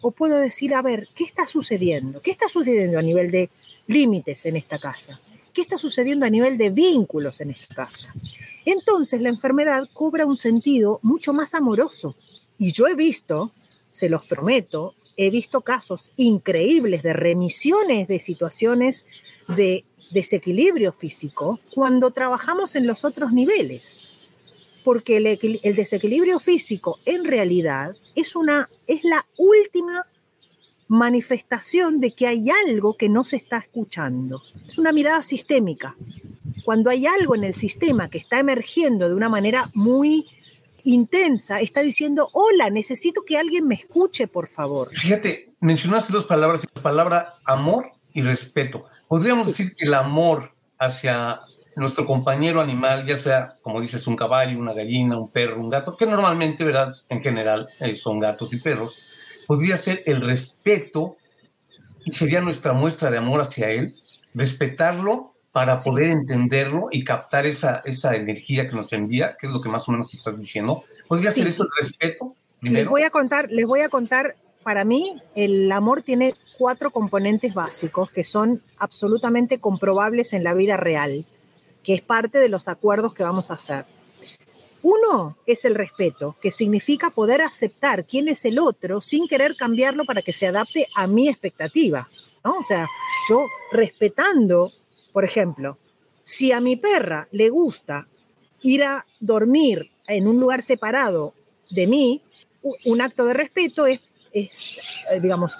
O 0.00 0.12
puedo 0.12 0.38
decir, 0.38 0.74
a 0.74 0.82
ver, 0.82 1.08
¿qué 1.14 1.24
está 1.24 1.46
sucediendo? 1.46 2.20
¿Qué 2.20 2.30
está 2.30 2.48
sucediendo 2.48 2.98
a 2.98 3.02
nivel 3.02 3.32
de 3.32 3.50
límites 3.88 4.46
en 4.46 4.56
esta 4.56 4.78
casa? 4.78 5.20
¿Qué 5.52 5.62
está 5.62 5.76
sucediendo 5.76 6.24
a 6.24 6.30
nivel 6.30 6.56
de 6.56 6.70
vínculos 6.70 7.40
en 7.40 7.50
esta 7.50 7.74
casa? 7.74 8.08
Entonces 8.64 9.20
la 9.20 9.28
enfermedad 9.28 9.88
cobra 9.92 10.26
un 10.26 10.36
sentido 10.36 11.00
mucho 11.02 11.32
más 11.32 11.54
amoroso. 11.54 12.16
Y 12.58 12.72
yo 12.72 12.86
he 12.86 12.94
visto, 12.94 13.52
se 13.90 14.08
los 14.08 14.24
prometo, 14.26 14.94
he 15.16 15.30
visto 15.30 15.60
casos 15.60 16.12
increíbles 16.16 17.02
de 17.02 17.12
remisiones 17.12 18.08
de 18.08 18.18
situaciones 18.18 19.04
de 19.48 19.84
desequilibrio 20.10 20.92
físico 20.92 21.60
cuando 21.74 22.10
trabajamos 22.10 22.76
en 22.76 22.86
los 22.86 23.04
otros 23.04 23.32
niveles. 23.32 24.36
Porque 24.84 25.16
el, 25.16 25.74
desequilibrio 25.76 26.38
físico 26.38 26.98
en 27.04 27.24
realidad 27.24 27.94
es, 28.14 28.36
una, 28.36 28.70
es 28.86 29.04
la 29.04 29.26
última 29.36 30.06
manifestación 30.86 32.00
de 32.00 32.12
que 32.12 32.26
hay 32.26 32.48
algo 32.66 32.96
que 32.96 33.08
no 33.08 33.24
se 33.24 33.36
está 33.36 33.58
escuchando. 33.58 34.42
Es 34.66 34.78
una 34.78 34.92
mirada 34.92 35.22
sistémica 35.22 35.96
cuando 36.64 36.90
hay 36.90 37.06
algo 37.06 37.34
en 37.34 37.44
el 37.44 37.54
sistema 37.54 38.08
que 38.08 38.18
está 38.18 38.38
emergiendo 38.38 39.08
de 39.08 39.14
una 39.14 39.28
manera 39.28 39.70
muy 39.74 40.26
intensa, 40.84 41.60
está 41.60 41.82
diciendo, 41.82 42.30
hola, 42.32 42.70
necesito 42.70 43.22
que 43.26 43.38
alguien 43.38 43.66
me 43.66 43.74
escuche, 43.74 44.26
por 44.26 44.46
favor. 44.46 44.90
Fíjate, 44.94 45.52
mencionaste 45.60 46.12
dos 46.12 46.24
palabras, 46.24 46.66
la 46.74 46.82
palabra 46.82 47.34
amor 47.44 47.92
y 48.12 48.22
respeto. 48.22 48.86
Podríamos 49.06 49.46
decir 49.46 49.74
que 49.74 49.84
el 49.84 49.94
amor 49.94 50.52
hacia 50.78 51.40
nuestro 51.76 52.06
compañero 52.06 52.60
animal, 52.60 53.06
ya 53.06 53.16
sea, 53.16 53.56
como 53.62 53.80
dices, 53.80 54.06
un 54.06 54.16
caballo, 54.16 54.58
una 54.58 54.74
gallina, 54.74 55.18
un 55.18 55.30
perro, 55.30 55.60
un 55.60 55.70
gato, 55.70 55.96
que 55.96 56.06
normalmente, 56.06 56.64
¿verdad? 56.64 56.94
En 57.08 57.22
general 57.22 57.66
eh, 57.80 57.92
son 57.92 58.18
gatos 58.18 58.52
y 58.52 58.60
perros, 58.60 59.44
podría 59.46 59.78
ser 59.78 60.00
el 60.06 60.20
respeto 60.20 61.16
y 62.04 62.12
sería 62.12 62.40
nuestra 62.40 62.72
muestra 62.72 63.10
de 63.10 63.18
amor 63.18 63.40
hacia 63.40 63.70
él, 63.70 63.94
respetarlo 64.34 65.27
para 65.52 65.80
poder 65.80 66.08
entenderlo 66.08 66.88
y 66.90 67.04
captar 67.04 67.46
esa, 67.46 67.82
esa 67.84 68.14
energía 68.14 68.66
que 68.66 68.76
nos 68.76 68.92
envía, 68.92 69.36
que 69.38 69.46
es 69.46 69.52
lo 69.52 69.60
que 69.60 69.68
más 69.68 69.88
o 69.88 69.92
menos 69.92 70.12
estás 70.14 70.38
diciendo. 70.38 70.84
¿Podría 71.06 71.30
ser 71.30 71.46
eso 71.46 71.64
el 71.64 71.70
respeto? 71.80 72.34
Les 72.60 72.86
voy 72.86 73.02
a 73.02 73.10
contar, 73.10 73.50
les 73.50 73.66
voy 73.66 73.80
a 73.80 73.88
contar, 73.88 74.36
para 74.62 74.84
mí 74.84 75.22
el 75.34 75.70
amor 75.72 76.02
tiene 76.02 76.34
cuatro 76.58 76.90
componentes 76.90 77.54
básicos 77.54 78.10
que 78.10 78.24
son 78.24 78.60
absolutamente 78.78 79.58
comprobables 79.58 80.32
en 80.32 80.44
la 80.44 80.54
vida 80.54 80.76
real, 80.76 81.24
que 81.82 81.94
es 81.94 82.02
parte 82.02 82.38
de 82.38 82.48
los 82.48 82.68
acuerdos 82.68 83.14
que 83.14 83.22
vamos 83.22 83.50
a 83.50 83.54
hacer. 83.54 83.86
Uno 84.82 85.36
es 85.46 85.64
el 85.64 85.74
respeto, 85.74 86.36
que 86.40 86.50
significa 86.50 87.10
poder 87.10 87.42
aceptar 87.42 88.04
quién 88.04 88.28
es 88.28 88.44
el 88.44 88.58
otro 88.58 89.00
sin 89.00 89.26
querer 89.26 89.56
cambiarlo 89.56 90.04
para 90.04 90.22
que 90.22 90.32
se 90.32 90.46
adapte 90.46 90.86
a 90.94 91.06
mi 91.06 91.28
expectativa. 91.28 92.08
¿no? 92.44 92.58
O 92.58 92.62
sea, 92.62 92.86
yo 93.28 93.44
respetando 93.72 94.70
por 95.12 95.24
ejemplo, 95.24 95.78
si 96.22 96.52
a 96.52 96.60
mi 96.60 96.76
perra 96.76 97.28
le 97.32 97.48
gusta 97.48 98.06
ir 98.62 98.84
a 98.84 99.06
dormir 99.20 99.90
en 100.06 100.26
un 100.28 100.38
lugar 100.38 100.62
separado 100.62 101.34
de 101.70 101.86
mí, 101.86 102.22
un 102.84 103.00
acto 103.00 103.24
de 103.24 103.34
respeto 103.34 103.86
es, 103.86 104.00
eh, 104.32 105.20
digamos, 105.20 105.58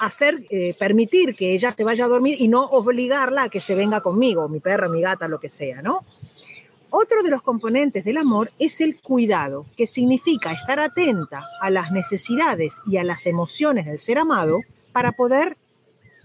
hacer, 0.00 0.42
eh, 0.50 0.74
permitir 0.78 1.34
que 1.36 1.52
ella 1.52 1.72
te 1.72 1.84
vaya 1.84 2.06
a 2.06 2.08
dormir 2.08 2.36
y 2.40 2.48
no 2.48 2.64
obligarla 2.64 3.44
a 3.44 3.48
que 3.48 3.60
se 3.60 3.74
venga 3.74 4.00
conmigo, 4.00 4.48
mi 4.48 4.60
perra, 4.60 4.88
mi 4.88 5.00
gata, 5.00 5.28
lo 5.28 5.38
que 5.38 5.50
sea, 5.50 5.82
¿no? 5.82 6.04
Otro 6.90 7.22
de 7.22 7.30
los 7.30 7.42
componentes 7.42 8.04
del 8.04 8.16
amor 8.16 8.50
es 8.58 8.80
el 8.80 9.00
cuidado, 9.00 9.66
que 9.76 9.86
significa 9.86 10.52
estar 10.52 10.80
atenta 10.80 11.44
a 11.60 11.70
las 11.70 11.92
necesidades 11.92 12.82
y 12.84 12.96
a 12.96 13.04
las 13.04 13.26
emociones 13.26 13.86
del 13.86 14.00
ser 14.00 14.18
amado 14.18 14.60
para 14.92 15.12
poder 15.12 15.56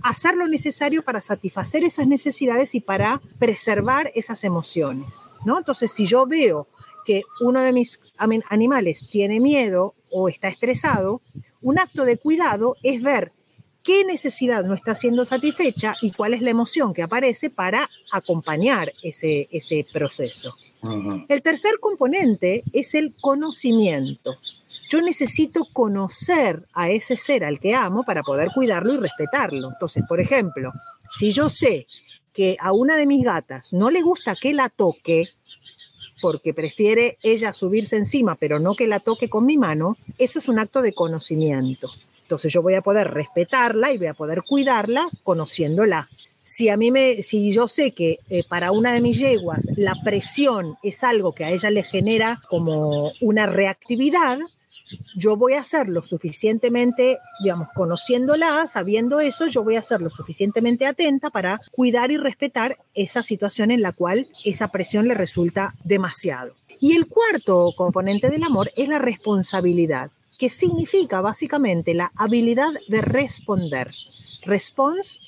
hacer 0.05 0.37
lo 0.37 0.47
necesario 0.47 1.01
para 1.03 1.19
satisfacer 1.19 1.83
esas 1.83 2.05
necesidades 2.05 2.75
y 2.75 2.79
para 2.79 3.21
preservar 3.39 4.11
esas 4.13 4.43
emociones, 4.43 5.33
¿no? 5.45 5.57
Entonces, 5.57 5.91
si 5.91 6.05
yo 6.05 6.27
veo 6.27 6.67
que 7.05 7.23
uno 7.41 7.61
de 7.61 7.73
mis 7.73 7.99
animales 8.49 9.07
tiene 9.11 9.39
miedo 9.39 9.95
o 10.11 10.29
está 10.29 10.47
estresado, 10.47 11.21
un 11.59 11.79
acto 11.79 12.05
de 12.05 12.17
cuidado 12.17 12.75
es 12.83 13.01
ver 13.01 13.31
qué 13.81 14.05
necesidad 14.05 14.63
no 14.63 14.75
está 14.75 14.93
siendo 14.93 15.25
satisfecha 15.25 15.95
y 16.01 16.11
cuál 16.11 16.35
es 16.35 16.43
la 16.43 16.51
emoción 16.51 16.93
que 16.93 17.01
aparece 17.01 17.49
para 17.49 17.89
acompañar 18.11 18.93
ese, 19.01 19.47
ese 19.51 19.87
proceso. 19.91 20.55
El 21.27 21.41
tercer 21.41 21.79
componente 21.79 22.63
es 22.73 22.93
el 22.93 23.11
conocimiento. 23.21 24.35
Yo 24.89 25.01
necesito 25.01 25.65
conocer 25.73 26.65
a 26.73 26.89
ese 26.89 27.17
ser 27.17 27.43
al 27.43 27.59
que 27.59 27.75
amo 27.75 28.03
para 28.03 28.21
poder 28.21 28.49
cuidarlo 28.53 28.93
y 28.93 28.97
respetarlo. 28.97 29.69
Entonces, 29.71 30.03
por 30.07 30.19
ejemplo, 30.19 30.71
si 31.09 31.31
yo 31.31 31.49
sé 31.49 31.87
que 32.33 32.57
a 32.59 32.71
una 32.73 32.97
de 32.97 33.07
mis 33.07 33.23
gatas 33.23 33.73
no 33.73 33.89
le 33.89 34.01
gusta 34.01 34.35
que 34.35 34.53
la 34.53 34.69
toque, 34.69 35.29
porque 36.21 36.53
prefiere 36.53 37.17
ella 37.23 37.53
subirse 37.53 37.97
encima, 37.97 38.35
pero 38.35 38.59
no 38.59 38.75
que 38.75 38.87
la 38.87 38.99
toque 38.99 39.29
con 39.29 39.45
mi 39.45 39.57
mano, 39.57 39.97
eso 40.17 40.39
es 40.39 40.47
un 40.47 40.59
acto 40.59 40.81
de 40.81 40.93
conocimiento. 40.93 41.89
Entonces 42.23 42.51
yo 42.51 42.61
voy 42.61 42.73
a 42.73 42.81
poder 42.81 43.11
respetarla 43.11 43.91
y 43.91 43.97
voy 43.97 44.07
a 44.07 44.13
poder 44.13 44.41
cuidarla 44.43 45.07
conociéndola. 45.23 46.09
si 46.41 46.69
a 46.69 46.77
mí 46.77 46.91
me, 46.91 47.23
si 47.23 47.51
yo 47.51 47.67
sé 47.67 47.91
que 47.91 48.19
eh, 48.29 48.43
para 48.47 48.71
una 48.71 48.93
de 48.93 49.01
mis 49.01 49.17
yeguas 49.17 49.65
la 49.77 49.95
presión 50.03 50.75
es 50.83 51.03
algo 51.03 51.33
que 51.33 51.45
a 51.45 51.51
ella 51.51 51.69
le 51.69 51.83
genera 51.83 52.41
como 52.49 53.11
una 53.21 53.45
reactividad, 53.47 54.37
yo 55.15 55.35
voy 55.35 55.53
a 55.53 55.63
ser 55.63 55.89
lo 55.89 56.03
suficientemente, 56.03 57.19
digamos, 57.41 57.69
conociéndola, 57.73 58.67
sabiendo 58.67 59.19
eso, 59.19 59.47
yo 59.47 59.63
voy 59.63 59.75
a 59.75 59.81
ser 59.81 60.01
lo 60.01 60.09
suficientemente 60.09 60.85
atenta 60.85 61.29
para 61.29 61.59
cuidar 61.71 62.11
y 62.11 62.17
respetar 62.17 62.77
esa 62.93 63.23
situación 63.23 63.71
en 63.71 63.81
la 63.81 63.91
cual 63.91 64.27
esa 64.43 64.69
presión 64.69 65.07
le 65.07 65.13
resulta 65.13 65.73
demasiado. 65.83 66.53
Y 66.81 66.95
el 66.95 67.07
cuarto 67.07 67.73
componente 67.75 68.29
del 68.29 68.43
amor 68.43 68.71
es 68.75 68.87
la 68.87 68.99
responsabilidad, 68.99 70.11
que 70.37 70.49
significa 70.49 71.21
básicamente 71.21 71.93
la 71.93 72.11
habilidad 72.15 72.71
de 72.87 73.01
responder. 73.01 73.89
Response 74.43 75.19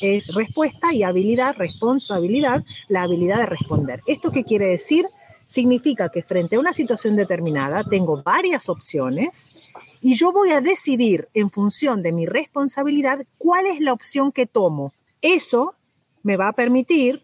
es, 0.00 0.34
respuesta 0.34 0.92
y 0.92 1.04
habilidad, 1.04 1.54
responsabilidad, 1.56 2.64
la 2.88 3.02
habilidad 3.02 3.38
de 3.38 3.46
responder. 3.46 4.02
¿Esto 4.06 4.32
qué 4.32 4.42
quiere 4.42 4.66
decir? 4.66 5.06
Significa 5.54 6.08
que 6.08 6.24
frente 6.24 6.56
a 6.56 6.58
una 6.58 6.72
situación 6.72 7.14
determinada 7.14 7.84
tengo 7.84 8.20
varias 8.24 8.68
opciones 8.68 9.54
y 10.00 10.16
yo 10.16 10.32
voy 10.32 10.50
a 10.50 10.60
decidir 10.60 11.28
en 11.32 11.48
función 11.48 12.02
de 12.02 12.10
mi 12.10 12.26
responsabilidad 12.26 13.24
cuál 13.38 13.66
es 13.66 13.78
la 13.78 13.92
opción 13.92 14.32
que 14.32 14.46
tomo. 14.46 14.92
Eso 15.22 15.76
me 16.24 16.36
va 16.36 16.48
a 16.48 16.54
permitir, 16.54 17.22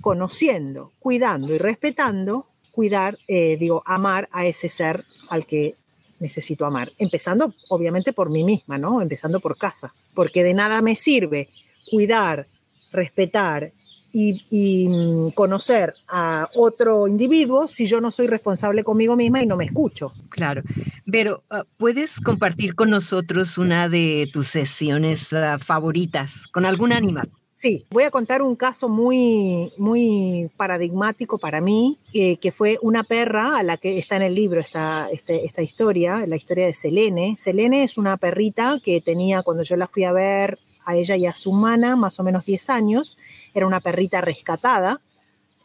conociendo, 0.00 0.90
cuidando 0.98 1.54
y 1.54 1.58
respetando, 1.58 2.48
cuidar, 2.72 3.20
eh, 3.28 3.56
digo, 3.56 3.84
amar 3.86 4.28
a 4.32 4.46
ese 4.46 4.68
ser 4.68 5.04
al 5.28 5.46
que 5.46 5.76
necesito 6.18 6.66
amar. 6.66 6.90
Empezando, 6.98 7.54
obviamente, 7.68 8.12
por 8.12 8.30
mí 8.30 8.42
misma, 8.42 8.78
¿no? 8.78 9.00
Empezando 9.00 9.38
por 9.38 9.56
casa. 9.56 9.94
Porque 10.12 10.42
de 10.42 10.54
nada 10.54 10.82
me 10.82 10.96
sirve 10.96 11.46
cuidar, 11.88 12.48
respetar 12.90 13.70
y, 14.12 14.88
mm, 14.88 15.30
conocer 15.30 15.94
a 16.08 16.48
otro 16.54 17.06
individuo 17.06 17.68
si 17.68 17.86
yo 17.86 18.00
no 18.00 18.10
soy 18.10 18.26
responsable 18.26 18.84
conmigo 18.84 19.16
misma 19.16 19.42
y 19.42 19.46
no 19.46 19.56
me 19.56 19.64
escucho. 19.64 20.12
Claro. 20.30 20.62
Pero, 21.10 21.42
ah, 21.50 21.64
¿puedes 21.76 22.20
compartir 22.20 22.74
con 22.74 22.90
nosotros 22.90 23.58
una 23.58 23.88
de 23.88 24.28
tus 24.32 24.48
sesiones 24.48 25.32
ah, 25.32 25.58
favoritas 25.58 26.46
con 26.52 26.64
algún 26.66 26.92
animal? 26.92 27.30
Sí, 27.60 27.84
voy 27.90 28.04
a 28.04 28.10
contar 28.10 28.40
un 28.40 28.56
caso 28.56 28.88
muy, 28.88 29.70
muy 29.76 30.50
paradigmático 30.56 31.36
para 31.36 31.60
mí, 31.60 31.98
eh, 32.14 32.38
que 32.38 32.52
fue 32.52 32.78
una 32.80 33.04
perra 33.04 33.58
a 33.58 33.62
la 33.62 33.76
que 33.76 33.98
está 33.98 34.16
en 34.16 34.22
el 34.22 34.34
libro 34.34 34.60
esta, 34.60 35.08
este, 35.12 35.44
esta 35.44 35.60
historia, 35.60 36.26
la 36.26 36.36
historia 36.36 36.64
de 36.64 36.72
Selene. 36.72 37.36
Selene 37.36 37.82
es 37.82 37.98
una 37.98 38.16
perrita 38.16 38.80
que 38.82 39.02
tenía, 39.02 39.42
cuando 39.42 39.62
yo 39.62 39.76
la 39.76 39.88
fui 39.88 40.04
a 40.04 40.12
ver 40.12 40.58
a 40.86 40.96
ella 40.96 41.16
y 41.16 41.26
a 41.26 41.34
su 41.34 41.50
humana, 41.50 41.96
más 41.96 42.18
o 42.18 42.22
menos 42.22 42.46
10 42.46 42.70
años, 42.70 43.18
era 43.54 43.66
una 43.66 43.80
perrita 43.80 44.20
rescatada, 44.20 45.00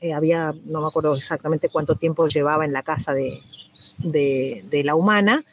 eh, 0.02 0.14
había, 0.14 0.54
no 0.66 0.82
me 0.82 0.88
acuerdo 0.88 1.16
exactamente 1.16 1.70
cuánto 1.70 1.96
tiempo 1.96 2.28
llevaba 2.28 2.66
en 2.66 2.74
la 2.74 2.84
casa 2.84 3.14
de, 3.14 3.42
de, 4.00 4.82
la 4.84 4.96
humana, 4.96 5.44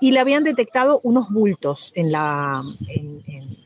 y 0.00 0.12
le 0.12 0.20
habían 0.20 0.44
detectado 0.44 1.00
unos 1.02 1.28
bultos 1.30 1.92
en 1.96 2.12
la, 2.12 2.62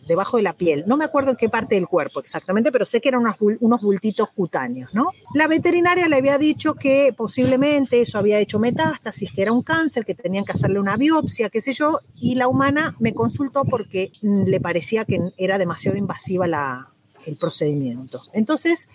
debajo 0.08 0.38
de 0.38 0.42
la 0.42 0.54
piel. 0.54 0.84
No 0.86 0.96
me 0.96 1.04
acuerdo 1.04 1.32
en 1.32 1.36
qué 1.36 1.50
parte 1.50 1.74
del 1.74 1.86
cuerpo 1.86 2.20
exactamente, 2.20 2.72
pero 2.72 2.86
sé 2.86 3.00
que 3.00 3.10
eran 3.10 3.22
unos, 3.60 3.80
bultitos 3.82 4.30
cutáneos, 4.30 4.94
¿no? 4.94 5.10
La 5.34 5.46
veterinaria 5.46 6.08
le 6.08 6.16
había 6.16 6.38
dicho 6.38 6.74
que 6.74 7.14
posiblemente 7.16 8.00
eso 8.00 8.18
había 8.18 8.40
hecho 8.40 8.58
metástasis, 8.58 9.30
que 9.32 9.42
era 9.42 9.52
un 9.52 9.62
cáncer, 9.62 10.04
que 10.04 10.14
tenían 10.14 10.44
que 10.44 10.52
hacerle 10.52 10.80
una 10.80 10.96
biopsia, 10.96 11.50
qué 11.50 11.60
sé 11.60 11.74
yo, 11.74 12.00
y 12.14 12.34
la 12.34 12.48
humana 12.48 12.96
me 12.98 13.14
consultó 13.14 13.64
porque 13.64 14.12
le 14.22 14.60
parecía 14.60 15.04
que 15.04 15.20
era 15.36 15.58
demasiado 15.58 15.98
invasiva 15.98 16.46
la, 16.46 16.91
el 17.26 17.36
procedimiento. 17.36 18.20
Entonces, 18.32 18.88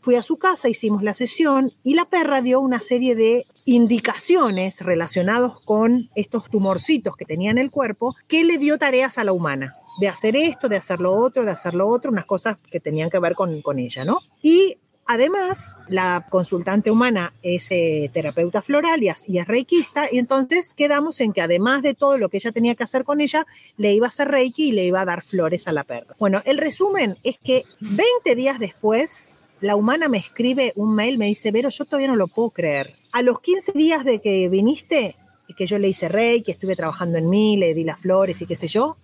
fui 0.00 0.14
a 0.14 0.22
su 0.22 0.36
casa, 0.36 0.68
hicimos 0.68 1.02
la 1.02 1.14
sesión 1.14 1.72
y 1.82 1.94
la 1.94 2.04
perra 2.04 2.40
dio 2.40 2.60
una 2.60 2.80
serie 2.80 3.14
de 3.16 3.44
indicaciones 3.64 4.82
relacionados 4.82 5.64
con 5.64 6.10
estos 6.14 6.48
tumorcitos 6.48 7.16
que 7.16 7.24
tenía 7.24 7.50
en 7.50 7.58
el 7.58 7.70
cuerpo 7.72 8.14
que 8.28 8.44
le 8.44 8.58
dio 8.58 8.78
tareas 8.78 9.18
a 9.18 9.24
la 9.24 9.32
humana 9.32 9.74
de 10.00 10.08
hacer 10.08 10.36
esto, 10.36 10.68
de 10.68 10.76
hacer 10.76 11.00
lo 11.00 11.12
otro, 11.12 11.44
de 11.44 11.50
hacer 11.50 11.74
lo 11.74 11.88
otro, 11.88 12.10
unas 12.10 12.26
cosas 12.26 12.58
que 12.70 12.80
tenían 12.80 13.10
que 13.10 13.18
ver 13.18 13.34
con, 13.34 13.62
con 13.62 13.78
ella, 13.78 14.04
¿no? 14.04 14.20
Y 14.42 14.78
Además, 15.06 15.76
la 15.88 16.26
consultante 16.28 16.90
humana 16.90 17.32
es 17.42 17.70
eh, 17.70 18.10
terapeuta 18.12 18.60
floral 18.60 19.02
y, 19.04 19.10
y, 19.28 19.38
es 19.38 19.46
reikista, 19.46 20.08
y 20.10 20.18
entonces 20.18 20.72
quedamos 20.72 21.20
en 21.20 21.32
que 21.32 21.42
además 21.42 21.82
de 21.82 21.94
todo 21.94 22.18
lo 22.18 22.28
que 22.28 22.38
ella 22.38 22.50
tenía 22.50 22.74
que 22.74 22.82
hacer 22.82 23.04
con 23.04 23.20
ella, 23.20 23.46
le 23.76 23.92
iba 23.92 24.06
a 24.06 24.08
hacer 24.08 24.28
reiki 24.28 24.68
y 24.68 24.72
le 24.72 24.84
iba 24.84 25.00
a 25.00 25.04
dar 25.04 25.22
flores 25.22 25.68
a 25.68 25.72
la 25.72 25.84
perra. 25.84 26.16
Bueno, 26.18 26.42
el 26.44 26.58
resumen 26.58 27.16
es 27.22 27.38
que 27.38 27.62
20 27.80 28.34
días 28.34 28.58
después, 28.58 29.38
la 29.60 29.76
humana 29.76 30.08
me 30.08 30.18
escribe 30.18 30.72
un 30.74 30.94
mail, 30.94 31.18
me 31.18 31.26
dice, 31.26 31.52
Vero, 31.52 31.68
yo 31.68 31.84
todavía 31.84 32.08
no 32.08 32.16
lo 32.16 32.26
puedo 32.26 32.50
creer. 32.50 32.96
A 33.12 33.22
los 33.22 33.40
15 33.40 33.72
días 33.72 34.04
de 34.04 34.20
que 34.20 34.48
viniste, 34.48 35.16
que 35.56 35.66
yo 35.66 35.78
le 35.78 35.88
hice 35.88 36.08
reiki, 36.08 36.50
estuve 36.50 36.74
trabajando 36.74 37.18
en 37.18 37.30
mí, 37.30 37.56
le 37.56 37.74
di 37.74 37.84
las 37.84 38.00
flores 38.00 38.42
y 38.42 38.46
qué 38.46 38.56
sé 38.56 38.66
yo, 38.66 38.96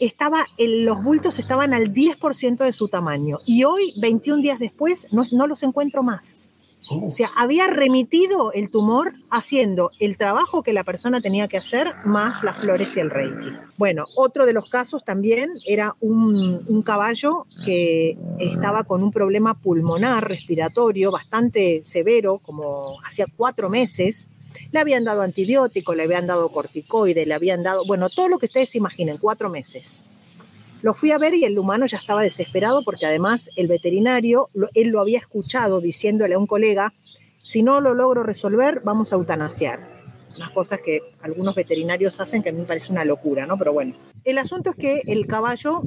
estaba, 0.00 0.46
los 0.58 1.02
bultos 1.02 1.38
estaban 1.38 1.74
al 1.74 1.92
10% 1.92 2.64
de 2.64 2.72
su 2.72 2.88
tamaño 2.88 3.38
y 3.46 3.64
hoy, 3.64 3.94
21 4.00 4.42
días 4.42 4.58
después, 4.58 5.08
no, 5.12 5.24
no 5.32 5.46
los 5.46 5.62
encuentro 5.62 6.02
más. 6.02 6.50
Oh. 6.90 7.06
O 7.06 7.10
sea, 7.10 7.30
había 7.34 7.66
remitido 7.66 8.52
el 8.52 8.68
tumor 8.68 9.14
haciendo 9.30 9.90
el 10.00 10.18
trabajo 10.18 10.62
que 10.62 10.74
la 10.74 10.84
persona 10.84 11.20
tenía 11.20 11.48
que 11.48 11.56
hacer 11.56 11.94
más 12.04 12.44
las 12.44 12.58
flores 12.58 12.94
y 12.96 13.00
el 13.00 13.10
reiki. 13.10 13.50
Bueno, 13.78 14.04
otro 14.16 14.44
de 14.44 14.52
los 14.52 14.68
casos 14.68 15.02
también 15.02 15.50
era 15.66 15.96
un, 16.00 16.62
un 16.66 16.82
caballo 16.82 17.46
que 17.64 18.18
estaba 18.38 18.84
con 18.84 19.02
un 19.02 19.12
problema 19.12 19.54
pulmonar 19.54 20.28
respiratorio 20.28 21.10
bastante 21.10 21.80
severo, 21.84 22.38
como 22.38 23.00
hacía 23.02 23.26
cuatro 23.34 23.70
meses, 23.70 24.28
le 24.72 24.80
habían 24.80 25.04
dado 25.04 25.22
antibiótico, 25.22 25.94
le 25.94 26.04
habían 26.04 26.26
dado 26.26 26.50
corticoide, 26.50 27.26
le 27.26 27.34
habían 27.34 27.62
dado, 27.62 27.84
bueno, 27.86 28.08
todo 28.08 28.28
lo 28.28 28.38
que 28.38 28.46
ustedes 28.46 28.74
imaginen, 28.74 29.18
cuatro 29.18 29.48
meses. 29.50 30.36
Lo 30.82 30.92
fui 30.92 31.12
a 31.12 31.18
ver 31.18 31.34
y 31.34 31.44
el 31.44 31.58
humano 31.58 31.86
ya 31.86 31.96
estaba 31.96 32.22
desesperado 32.22 32.82
porque 32.84 33.06
además 33.06 33.48
el 33.56 33.68
veterinario, 33.68 34.50
él 34.74 34.88
lo 34.88 35.00
había 35.00 35.18
escuchado 35.18 35.80
diciéndole 35.80 36.34
a 36.34 36.38
un 36.38 36.46
colega, 36.46 36.92
si 37.40 37.62
no 37.62 37.80
lo 37.80 37.94
logro 37.94 38.22
resolver, 38.22 38.80
vamos 38.84 39.12
a 39.12 39.16
eutanasiar. 39.16 39.94
Unas 40.36 40.50
cosas 40.50 40.80
que 40.82 41.00
algunos 41.22 41.54
veterinarios 41.54 42.20
hacen 42.20 42.42
que 42.42 42.48
a 42.48 42.52
mí 42.52 42.58
me 42.58 42.64
parece 42.64 42.92
una 42.92 43.04
locura, 43.04 43.46
¿no? 43.46 43.56
Pero 43.56 43.72
bueno, 43.72 43.94
el 44.24 44.36
asunto 44.36 44.70
es 44.70 44.76
que 44.76 45.02
el 45.06 45.26
caballo 45.26 45.82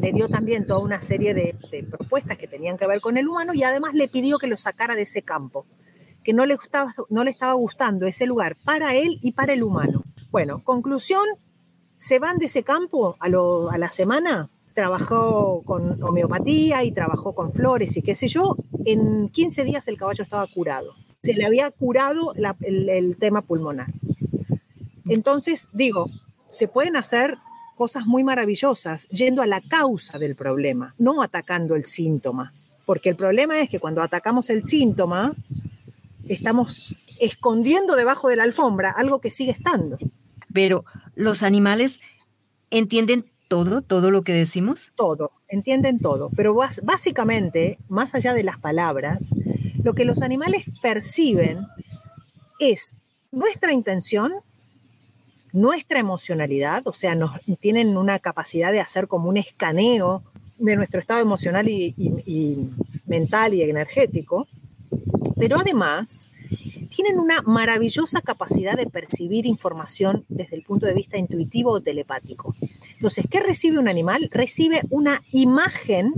le 0.00 0.12
dio 0.12 0.28
también 0.28 0.66
toda 0.66 0.80
una 0.80 1.00
serie 1.00 1.34
de, 1.34 1.56
de 1.72 1.82
propuestas 1.82 2.36
que 2.36 2.46
tenían 2.46 2.76
que 2.76 2.86
ver 2.86 3.00
con 3.00 3.16
el 3.16 3.26
humano 3.26 3.54
y 3.54 3.64
además 3.64 3.94
le 3.94 4.06
pidió 4.06 4.38
que 4.38 4.46
lo 4.46 4.58
sacara 4.58 4.94
de 4.94 5.02
ese 5.02 5.22
campo 5.22 5.66
que 6.24 6.32
no 6.32 6.46
le, 6.46 6.56
gustaba, 6.56 6.92
no 7.08 7.24
le 7.24 7.30
estaba 7.30 7.54
gustando 7.54 8.06
ese 8.06 8.26
lugar 8.26 8.56
para 8.64 8.94
él 8.94 9.18
y 9.22 9.32
para 9.32 9.52
el 9.52 9.62
humano. 9.62 10.04
Bueno, 10.30 10.62
conclusión, 10.62 11.24
se 11.96 12.18
van 12.18 12.38
de 12.38 12.46
ese 12.46 12.62
campo 12.62 13.16
a, 13.18 13.26
a 13.26 13.78
la 13.78 13.90
semana, 13.90 14.48
trabajó 14.74 15.62
con 15.64 16.02
homeopatía 16.02 16.84
y 16.84 16.92
trabajó 16.92 17.34
con 17.34 17.52
flores 17.52 17.96
y 17.96 18.02
qué 18.02 18.14
sé 18.14 18.28
yo, 18.28 18.56
en 18.84 19.28
15 19.28 19.64
días 19.64 19.88
el 19.88 19.96
caballo 19.96 20.22
estaba 20.22 20.46
curado. 20.46 20.94
Se 21.22 21.34
le 21.34 21.44
había 21.44 21.70
curado 21.70 22.32
el 22.34 23.16
tema 23.18 23.42
pulmonar. 23.42 23.92
Entonces, 25.06 25.68
digo, 25.72 26.08
se 26.48 26.68
pueden 26.68 26.96
hacer 26.96 27.38
cosas 27.80 28.06
muy 28.06 28.24
maravillosas 28.24 29.08
yendo 29.08 29.40
a 29.40 29.46
la 29.46 29.60
causa 29.62 30.18
del 30.18 30.36
problema, 30.36 30.94
no 30.98 31.22
atacando 31.22 31.76
el 31.76 31.86
síntoma. 31.86 32.52
Porque 32.84 33.08
el 33.08 33.16
problema 33.16 33.60
es 33.60 33.70
que 33.70 33.80
cuando 33.80 34.02
atacamos 34.02 34.50
el 34.50 34.64
síntoma, 34.64 35.34
estamos 36.34 36.96
escondiendo 37.18 37.96
debajo 37.96 38.28
de 38.28 38.36
la 38.36 38.44
alfombra 38.44 38.90
algo 38.90 39.20
que 39.20 39.30
sigue 39.30 39.50
estando. 39.50 39.98
Pero 40.52 40.84
los 41.14 41.42
animales 41.42 42.00
entienden 42.70 43.26
todo, 43.48 43.82
todo 43.82 44.10
lo 44.10 44.22
que 44.22 44.32
decimos. 44.32 44.92
Todo, 44.96 45.32
entienden 45.48 45.98
todo. 45.98 46.30
Pero 46.36 46.54
básicamente, 46.54 47.78
más 47.88 48.14
allá 48.14 48.32
de 48.32 48.44
las 48.44 48.58
palabras, 48.58 49.34
lo 49.82 49.94
que 49.94 50.04
los 50.04 50.22
animales 50.22 50.64
perciben 50.80 51.66
es 52.58 52.94
nuestra 53.32 53.72
intención, 53.72 54.32
nuestra 55.52 55.98
emocionalidad, 55.98 56.86
o 56.86 56.92
sea, 56.92 57.16
nos, 57.16 57.32
tienen 57.58 57.96
una 57.96 58.20
capacidad 58.20 58.70
de 58.70 58.80
hacer 58.80 59.08
como 59.08 59.28
un 59.28 59.36
escaneo 59.36 60.22
de 60.58 60.76
nuestro 60.76 61.00
estado 61.00 61.20
emocional 61.20 61.68
y 61.68 62.70
mental 63.06 63.54
y 63.54 63.62
energético, 63.62 64.46
pero 65.40 65.58
además 65.58 66.30
tienen 66.90 67.18
una 67.18 67.42
maravillosa 67.42 68.20
capacidad 68.20 68.76
de 68.76 68.86
percibir 68.86 69.46
información 69.46 70.24
desde 70.28 70.56
el 70.56 70.62
punto 70.62 70.86
de 70.86 70.92
vista 70.92 71.16
intuitivo 71.16 71.70
o 71.70 71.80
telepático. 71.80 72.54
Entonces, 72.92 73.24
¿qué 73.30 73.40
recibe 73.40 73.78
un 73.78 73.88
animal? 73.88 74.28
Recibe 74.30 74.82
una 74.90 75.22
imagen 75.30 76.12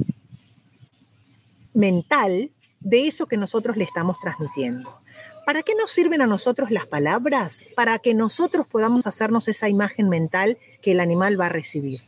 mental 1.72 2.50
de 2.80 3.06
eso 3.06 3.26
que 3.26 3.36
nosotros 3.36 3.76
le 3.76 3.84
estamos 3.84 4.18
transmitiendo. 4.18 4.98
¿Para 5.46 5.62
qué 5.62 5.74
nos 5.74 5.90
sirven 5.90 6.22
a 6.22 6.26
nosotros 6.26 6.70
las 6.70 6.86
palabras? 6.86 7.64
Para 7.76 7.98
que 7.98 8.14
nosotros 8.14 8.66
podamos 8.66 9.06
hacernos 9.06 9.48
esa 9.48 9.68
imagen 9.68 10.08
mental 10.08 10.58
que 10.80 10.92
el 10.92 11.00
animal 11.00 11.40
va 11.40 11.46
a 11.46 11.50
recibir. 11.50 12.00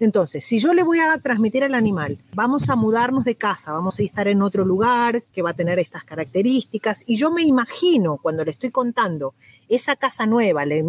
Entonces, 0.00 0.44
si 0.44 0.58
yo 0.58 0.72
le 0.74 0.82
voy 0.82 0.98
a 0.98 1.18
transmitir 1.18 1.64
al 1.64 1.74
animal, 1.74 2.18
vamos 2.34 2.68
a 2.68 2.76
mudarnos 2.76 3.24
de 3.24 3.34
casa, 3.34 3.72
vamos 3.72 3.98
a 3.98 4.02
estar 4.02 4.28
en 4.28 4.42
otro 4.42 4.64
lugar 4.64 5.22
que 5.32 5.42
va 5.42 5.50
a 5.50 5.54
tener 5.54 5.78
estas 5.78 6.04
características, 6.04 7.04
y 7.06 7.16
yo 7.16 7.30
me 7.30 7.42
imagino 7.42 8.18
cuando 8.20 8.44
le 8.44 8.52
estoy 8.52 8.70
contando 8.70 9.34
esa 9.68 9.96
casa 9.96 10.26
nueva, 10.26 10.66
le, 10.66 10.84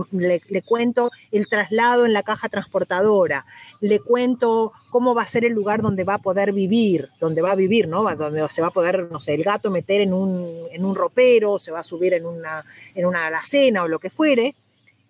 cuento 0.66 1.12
el 1.32 1.48
traslado 1.48 2.06
en 2.06 2.12
la 2.12 2.24
caja 2.24 2.50
transportadora, 2.50 3.46
le 3.80 4.00
cuento 4.00 4.74
cómo 4.90 5.16
va 5.16 5.24
a 5.24 5.28
ser 5.28 5.46
el 5.46 5.54
lugar 5.54 5.82
donde 5.82 6.04
va 6.04 6.16
a 6.16 6.22
poder 6.22 6.52
vivir, 6.52 7.10
donde 7.20 7.42
va 7.42 7.52
a 7.52 7.56
vivir, 7.56 7.88
¿no? 7.88 8.04
Donde 8.16 8.48
se 8.50 8.62
va 8.62 8.68
a 8.68 8.72
poder, 8.72 9.10
no 9.10 9.20
sé, 9.20 9.36
el 9.36 9.44
gato 9.44 9.72
meter 9.72 10.02
en 10.02 10.14
un, 10.14 10.66
en 10.72 10.84
un 10.84 10.96
ropero, 10.96 11.60
se 11.60 11.72
va 11.72 11.80
a 11.80 11.84
subir 11.84 12.14
en 12.14 12.26
una, 12.26 12.66
en 12.94 13.06
una 13.06 13.28
alacena 13.28 13.84
o 13.84 13.88
lo 13.88 14.00
que 14.00 14.10
fuere, 14.10 14.56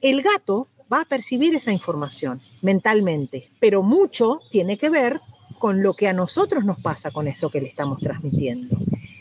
el 0.02 0.22
gato 0.22 0.68
va 0.94 1.02
a 1.02 1.06
percibir 1.06 1.56
esa 1.56 1.72
información 1.72 2.40
mentalmente, 2.62 3.50
pero 3.60 3.82
mucho 3.82 4.42
tiene 4.52 4.78
que 4.78 4.90
ver 4.90 5.20
con 5.58 5.82
lo 5.82 5.96
que 5.96 6.08
a 6.08 6.14
nosotros 6.14 6.64
nos 6.64 6.80
pasa 6.80 7.10
con 7.10 7.28
eso 7.28 7.50
que 7.50 7.62
le 7.62 7.68
estamos 7.68 8.00
transmitiendo. 8.00 8.78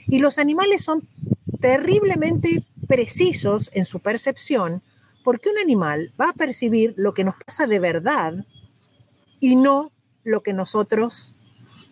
Y 0.09 0.19
los 0.19 0.39
animales 0.39 0.85
son 0.85 1.09
terriblemente 1.61 2.63
precisos 2.87 3.71
en 3.73 3.85
su 3.85 4.01
percepción 4.01 4.83
porque 5.25 5.49
un 5.49 5.59
animal 5.59 6.13
va 6.21 6.31
a 6.31 6.33
percibir 6.33 6.95
lo 6.97 7.15
que 7.15 7.25
nos 7.25 7.37
pasa 7.47 7.67
de 7.67 7.79
verdad 7.79 8.45
y 9.41 9.57
no 9.57 9.93
lo 10.25 10.43
que 10.43 10.53
nosotros 10.53 11.35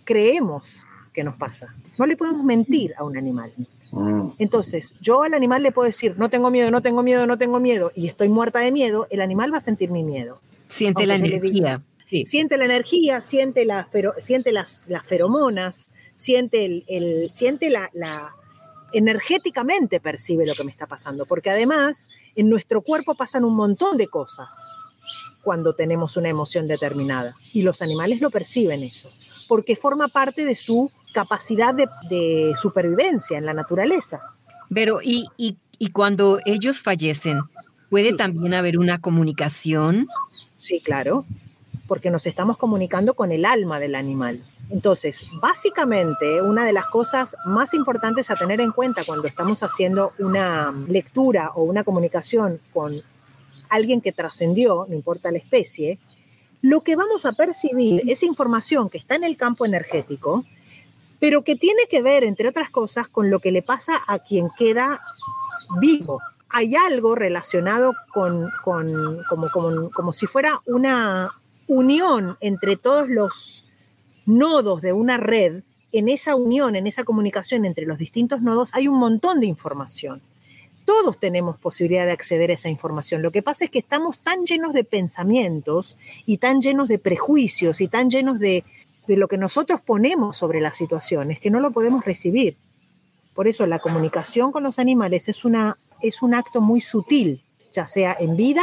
creemos 0.04 0.86
que 1.12 1.24
nos 1.24 1.36
pasa. 1.36 1.74
No 1.98 2.06
le 2.06 2.16
podemos 2.16 2.44
mentir 2.44 2.94
a 2.98 3.04
un 3.04 3.16
animal. 3.16 3.52
Mm. 3.92 4.30
Entonces, 4.38 4.94
yo 5.00 5.22
al 5.22 5.34
animal 5.34 5.62
le 5.62 5.72
puedo 5.72 5.86
decir, 5.86 6.14
no 6.18 6.30
tengo 6.30 6.50
miedo, 6.50 6.70
no 6.70 6.80
tengo 6.80 7.02
miedo, 7.02 7.26
no 7.26 7.38
tengo 7.38 7.60
miedo, 7.60 7.90
y 7.94 8.06
estoy 8.06 8.28
muerta 8.28 8.60
de 8.60 8.72
miedo, 8.72 9.06
el 9.10 9.20
animal 9.20 9.52
va 9.52 9.58
a 9.58 9.62
sentir 9.62 9.90
mi 9.90 10.04
miedo. 10.04 10.40
Siente 10.68 11.06
la 11.06 11.16
energía. 11.16 11.82
Siente 12.24 12.56
la 12.56 12.64
energía, 12.64 13.20
siente, 13.20 13.64
la 13.64 13.88
siente 14.18 14.52
las, 14.52 14.88
feromonas, 15.04 15.90
siente, 16.16 16.84
el, 16.88 17.30
siente 17.30 17.70
la, 17.70 17.88
la, 17.92 18.32
energéticamente 18.92 20.00
percibe 20.00 20.46
lo 20.46 20.54
que 20.54 20.64
me 20.64 20.72
está 20.72 20.86
pasando, 20.86 21.24
porque 21.26 21.50
además 21.50 22.08
en 22.34 22.48
nuestro 22.48 22.82
cuerpo 22.82 23.14
pasan 23.14 23.44
un 23.44 23.54
montón 23.54 23.96
de 23.96 24.08
cosas 24.08 24.76
cuando 25.42 25.74
tenemos 25.74 26.16
una 26.16 26.28
emoción 26.28 26.66
determinada, 26.66 27.34
y 27.52 27.62
los 27.62 27.80
animales 27.80 28.20
lo 28.20 28.30
perciben 28.30 28.82
eso, 28.82 29.08
porque 29.48 29.76
forma 29.76 30.08
parte 30.08 30.44
de 30.44 30.54
su 30.54 30.90
capacidad 31.12 31.74
de, 31.74 32.54
supervivencia 32.60 33.38
en 33.38 33.46
la 33.46 33.54
naturaleza. 33.54 34.20
Pero, 34.72 35.00
¿y, 35.02 35.58
cuando 35.92 36.40
ellos 36.44 36.82
fallecen, 36.82 37.40
puede 37.88 38.12
también 38.12 38.54
haber 38.54 38.78
una 38.78 39.00
comunicación? 39.00 40.08
Sí, 40.58 40.80
claro, 40.80 41.24
porque 41.88 42.10
nos 42.10 42.26
estamos 42.26 42.56
comunicando 42.56 43.14
con 43.14 43.32
el 43.32 43.44
alma 43.44 43.80
del 43.80 43.94
animal. 43.94 44.42
Entonces, 44.70 45.32
básicamente, 45.40 46.40
una 46.42 46.64
de 46.64 46.72
las 46.72 46.86
cosas 46.86 47.36
más 47.44 47.74
importantes 47.74 48.30
a 48.30 48.36
tener 48.36 48.60
en 48.60 48.70
cuenta 48.70 49.02
cuando 49.04 49.26
estamos 49.26 49.64
haciendo 49.64 50.12
una 50.18 50.72
lectura 50.86 51.50
o 51.56 51.64
una 51.64 51.82
comunicación 51.82 52.60
con 52.72 53.02
alguien 53.68 54.00
que 54.00 54.12
trascendió, 54.12 54.86
no 54.88 54.94
importa 54.94 55.32
la 55.32 55.38
especie, 55.38 55.98
lo 56.62 56.82
que 56.82 56.94
vamos 56.94 57.24
a 57.24 57.32
percibir 57.32 58.02
es 58.06 58.22
información 58.22 58.90
que 58.90 58.98
está 58.98 59.14
en 59.16 59.24
el 59.24 59.36
campo 59.36 59.64
energético, 59.64 60.44
pero 61.20 61.44
que 61.44 61.54
tiene 61.54 61.82
que 61.88 62.02
ver, 62.02 62.24
entre 62.24 62.48
otras 62.48 62.70
cosas, 62.70 63.06
con 63.06 63.30
lo 63.30 63.38
que 63.38 63.52
le 63.52 63.62
pasa 63.62 64.00
a 64.08 64.18
quien 64.18 64.48
queda 64.56 65.00
vivo. 65.80 66.20
Hay 66.48 66.74
algo 66.74 67.14
relacionado 67.14 67.94
con, 68.12 68.50
con 68.64 69.22
como, 69.28 69.48
como, 69.50 69.90
como 69.90 70.12
si 70.12 70.26
fuera 70.26 70.60
una 70.66 71.30
unión 71.68 72.36
entre 72.40 72.76
todos 72.76 73.08
los 73.08 73.64
nodos 74.26 74.80
de 74.80 74.92
una 74.92 75.18
red. 75.18 75.62
En 75.92 76.08
esa 76.08 76.34
unión, 76.34 76.74
en 76.74 76.86
esa 76.86 77.04
comunicación 77.04 77.64
entre 77.64 77.84
los 77.84 77.98
distintos 77.98 78.40
nodos, 78.40 78.70
hay 78.74 78.88
un 78.88 78.98
montón 78.98 79.40
de 79.40 79.46
información 79.46 80.22
todos 80.86 81.20
tenemos 81.20 81.56
posibilidad 81.56 82.04
de 82.04 82.10
acceder 82.10 82.50
a 82.50 82.54
esa 82.54 82.68
información. 82.68 83.22
Lo 83.22 83.30
que 83.30 83.42
pasa 83.42 83.64
es 83.64 83.70
que 83.70 83.78
estamos 83.78 84.18
tan 84.18 84.44
llenos 84.44 84.72
de 84.72 84.82
pensamientos 84.82 85.96
y 86.26 86.38
tan 86.38 86.60
llenos 86.60 86.88
de 86.88 86.98
prejuicios 86.98 87.80
y 87.80 87.86
tan 87.86 88.10
llenos 88.10 88.40
de, 88.40 88.64
de 89.10 89.16
lo 89.16 89.26
que 89.26 89.38
nosotros 89.38 89.80
ponemos 89.80 90.36
sobre 90.36 90.60
las 90.60 90.76
situaciones, 90.76 91.40
que 91.40 91.50
no 91.50 91.58
lo 91.58 91.72
podemos 91.72 92.04
recibir. 92.04 92.56
Por 93.34 93.48
eso 93.48 93.66
la 93.66 93.80
comunicación 93.80 94.52
con 94.52 94.62
los 94.62 94.78
animales 94.78 95.28
es, 95.28 95.44
una, 95.44 95.78
es 96.00 96.22
un 96.22 96.32
acto 96.32 96.60
muy 96.60 96.80
sutil, 96.80 97.42
ya 97.72 97.86
sea 97.86 98.16
en 98.20 98.36
vida 98.36 98.62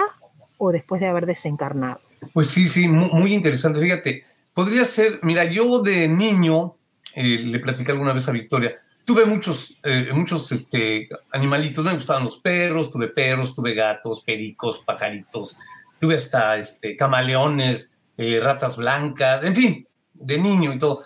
o 0.57 0.71
después 0.71 1.01
de 1.01 1.07
haber 1.07 1.25
desencarnado. 1.25 1.99
Pues 2.31 2.47
sí, 2.47 2.69
sí, 2.69 2.87
muy, 2.87 3.33
interesante. 3.33 3.81
Fíjate, 3.81 4.23
podría 4.53 4.85
ser, 4.85 5.19
mira, 5.21 5.43
yo 5.43 5.81
de 5.81 6.07
niño, 6.07 6.77
eh, 7.13 7.39
le 7.39 7.59
platicé 7.59 7.91
alguna 7.91 8.13
vez 8.13 8.29
a 8.29 8.31
Victoria, 8.31 8.79
tuve 9.03 9.25
muchos, 9.25 9.81
eh, 9.83 10.13
muchos 10.13 10.49
este, 10.53 11.09
animalitos, 11.33 11.83
me 11.83 11.93
gustaban 11.93 12.23
los 12.23 12.39
perros, 12.39 12.89
tuve 12.89 13.09
perros, 13.09 13.53
tuve 13.53 13.73
gatos, 13.73 14.23
pericos, 14.23 14.79
pajaritos, 14.79 15.59
tuve 15.99 16.15
hasta 16.15 16.57
este, 16.57 16.95
camaleones, 16.95 17.97
eh, 18.17 18.39
ratas 18.41 18.77
blancas, 18.77 19.43
en 19.43 19.53
fin, 19.53 19.87
de 20.19 20.37
niño 20.37 20.73
y 20.73 20.79
todo. 20.79 21.03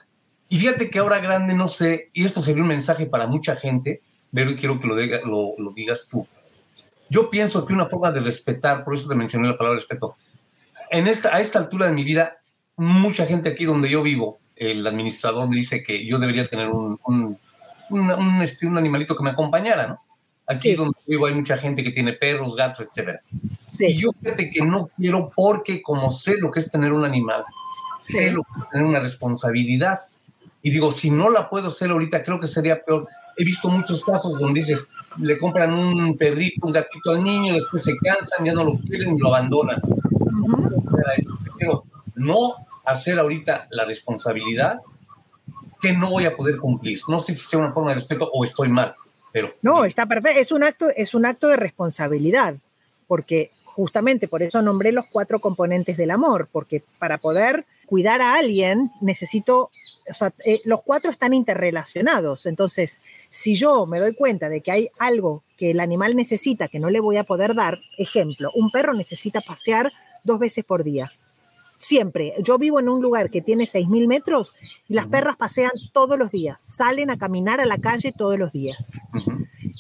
Y 0.50 0.58
fíjate 0.58 0.89
que 0.89 1.00
ahora 1.00 1.19
grande, 1.19 1.54
no 1.54 1.67
sé, 1.67 2.10
y 2.13 2.26
esto 2.26 2.41
sería 2.41 2.62
un 2.62 2.67
mensaje 2.67 3.06
para 3.06 3.26
mucha 3.26 3.56
gente, 3.56 4.02
pero 4.34 4.56
quiero 4.56 4.80
que 4.80 4.88
lo, 4.88 5.56
lo, 5.58 5.71
digas 5.71 6.08
tú. 6.10 6.28
Yo 7.10 7.30
pienso 7.30 7.65
que 7.65 7.74
una 7.74 7.86
forma 7.86 8.12
de 8.12 8.19
respetar, 8.19 8.84
por 8.84 8.95
eso 8.95 9.08
te 9.08 9.15
mencioné 9.15 9.47
la 9.47 9.58
palabra 9.58 9.80
respeto, 9.80 10.15
en 10.89 11.08
esta, 11.08 11.34
a 11.34 11.39
esta 11.39 11.60
altura 11.60 11.88
de 11.88 11.93
mi 11.93 12.04
vida, 12.04 12.38
mucha 12.76 13.26
gente 13.26 13.50
aquí 13.50 13.63
donde 13.63 13.89
yo 13.89 14.04
vivo, 14.04 14.39
el 14.58 14.86
administrador 14.86 15.47
me 15.47 15.56
dice 15.56 15.84
que 15.84 16.06
yo 16.06 16.19
debería 16.19 16.45
tener 16.45 16.67
un, 16.67 17.00
un, 17.06 17.38
un, 17.89 18.41
este, 18.41 18.67
un 18.67 18.78
animalito 18.78 19.15
que 19.15 19.24
me 19.24 19.32
acompañara, 19.32 19.88
¿no? 19.88 20.02
Aquí 20.47 20.76
donde 20.76 20.97
vivo 21.08 21.28
hay 21.28 21.34
mucha 21.34 21.58
gente 21.58 21.82
que 21.82 21.91
tiene 21.91 22.13
perros, 22.13 22.58
gatos, 22.58 22.86
etc. 22.86 23.19
Y 23.80 24.02
yo 24.02 24.10
fíjate 24.21 24.50
que 24.50 24.62
no 24.65 24.89
quiero 24.97 25.32
porque 25.34 25.82
como 25.82 26.12
sé 26.12 26.38
lo 26.38 26.52
que 26.52 26.60
es 26.60 26.69
tener 26.69 26.91
un 26.91 27.06
animal, 27.06 27.45
sé 28.01 28.33
tener 28.71 28.85
una 28.85 28.99
responsabilidad. 28.99 30.01
Y 30.61 30.71
digo, 30.71 30.91
si 30.91 31.09
no 31.09 31.29
la 31.29 31.49
puedo 31.49 31.69
hacer 31.69 31.89
ahorita, 31.89 32.23
creo 32.23 32.39
que 32.39 32.47
sería 32.47 32.83
peor. 32.83 33.07
He 33.37 33.43
visto 33.43 33.69
muchos 33.69 34.03
casos 34.03 34.39
donde 34.39 34.59
dices, 34.59 34.89
le 35.17 35.37
compran 35.37 35.73
un 35.73 36.17
perrito, 36.17 36.67
un 36.67 36.73
gatito 36.73 37.11
al 37.11 37.23
niño, 37.23 37.55
después 37.55 37.83
se 37.83 37.95
cansan, 37.97 38.45
ya 38.45 38.53
no 38.53 38.63
lo 38.63 38.73
quieren 38.77 39.15
y 39.15 39.19
lo 39.19 39.29
abandonan. 39.29 39.81
Pero 41.57 41.83
no 42.15 42.55
hacer 42.85 43.19
ahorita 43.19 43.67
la 43.71 43.85
responsabilidad 43.85 44.79
que 45.81 45.93
no 45.93 46.11
voy 46.11 46.25
a 46.25 46.35
poder 46.35 46.57
cumplir. 46.57 47.01
No 47.07 47.19
sé 47.19 47.35
si 47.35 47.47
sea 47.47 47.59
una 47.59 47.73
forma 47.73 47.89
de 47.89 47.95
respeto 47.95 48.29
o 48.31 48.43
estoy 48.43 48.69
mal, 48.69 48.93
pero... 49.31 49.53
No, 49.61 49.83
está 49.83 50.05
perfecto. 50.05 50.39
Es 50.39 50.51
un 50.51 50.63
acto, 50.63 50.87
es 50.95 51.13
un 51.15 51.25
acto 51.25 51.47
de 51.47 51.57
responsabilidad, 51.57 52.55
porque 53.07 53.51
justamente 53.63 54.27
por 54.27 54.43
eso 54.43 54.61
nombré 54.61 54.91
los 54.91 55.05
cuatro 55.11 55.39
componentes 55.39 55.97
del 55.97 56.11
amor, 56.11 56.47
porque 56.51 56.83
para 56.99 57.17
poder 57.17 57.65
cuidar 57.91 58.21
a 58.21 58.36
alguien 58.36 58.89
necesito, 59.01 59.69
o 60.10 60.13
sea, 60.13 60.32
eh, 60.45 60.62
los 60.63 60.82
cuatro 60.82 61.12
están 61.12 61.34
interrelacionados. 61.34 62.45
Entonces, 62.45 63.01
si 63.30 63.54
yo 63.54 63.86
me 63.86 63.99
doy 63.99 64.15
cuenta 64.15 64.47
de 64.47 64.62
que 64.62 64.71
hay 64.71 64.88
algo 64.97 65.43
que 65.58 65.71
el 65.71 65.82
animal 65.82 66.15
necesita 66.15 66.69
que 66.69 66.80
no 66.80 66.89
le 66.89 67.01
voy 67.01 67.17
a 67.17 67.25
poder 67.25 67.54
dar, 67.54 67.80
ejemplo, 67.97 68.49
un 68.56 68.71
perro 68.71 68.93
necesita 68.93 69.41
pasear 69.41 69.91
dos 70.23 70.39
veces 70.39 70.63
por 70.63 70.86
día. 70.86 71.12
Siempre. 71.75 72.32
Yo 72.41 72.58
vivo 72.58 72.80
en 72.80 72.88
un 72.88 73.01
lugar 73.01 73.30
que 73.30 73.41
tiene 73.41 73.65
6.000 73.65 74.08
metros 74.08 74.56
y 74.88 74.93
las 74.93 75.08
perras 75.08 75.36
pasean 75.36 75.71
todos 75.91 76.17
los 76.17 76.32
días, 76.32 76.62
salen 76.63 77.10
a 77.12 77.17
caminar 77.17 77.60
a 77.60 77.65
la 77.65 77.77
calle 77.77 78.13
todos 78.17 78.39
los 78.39 78.54
días. 78.54 79.01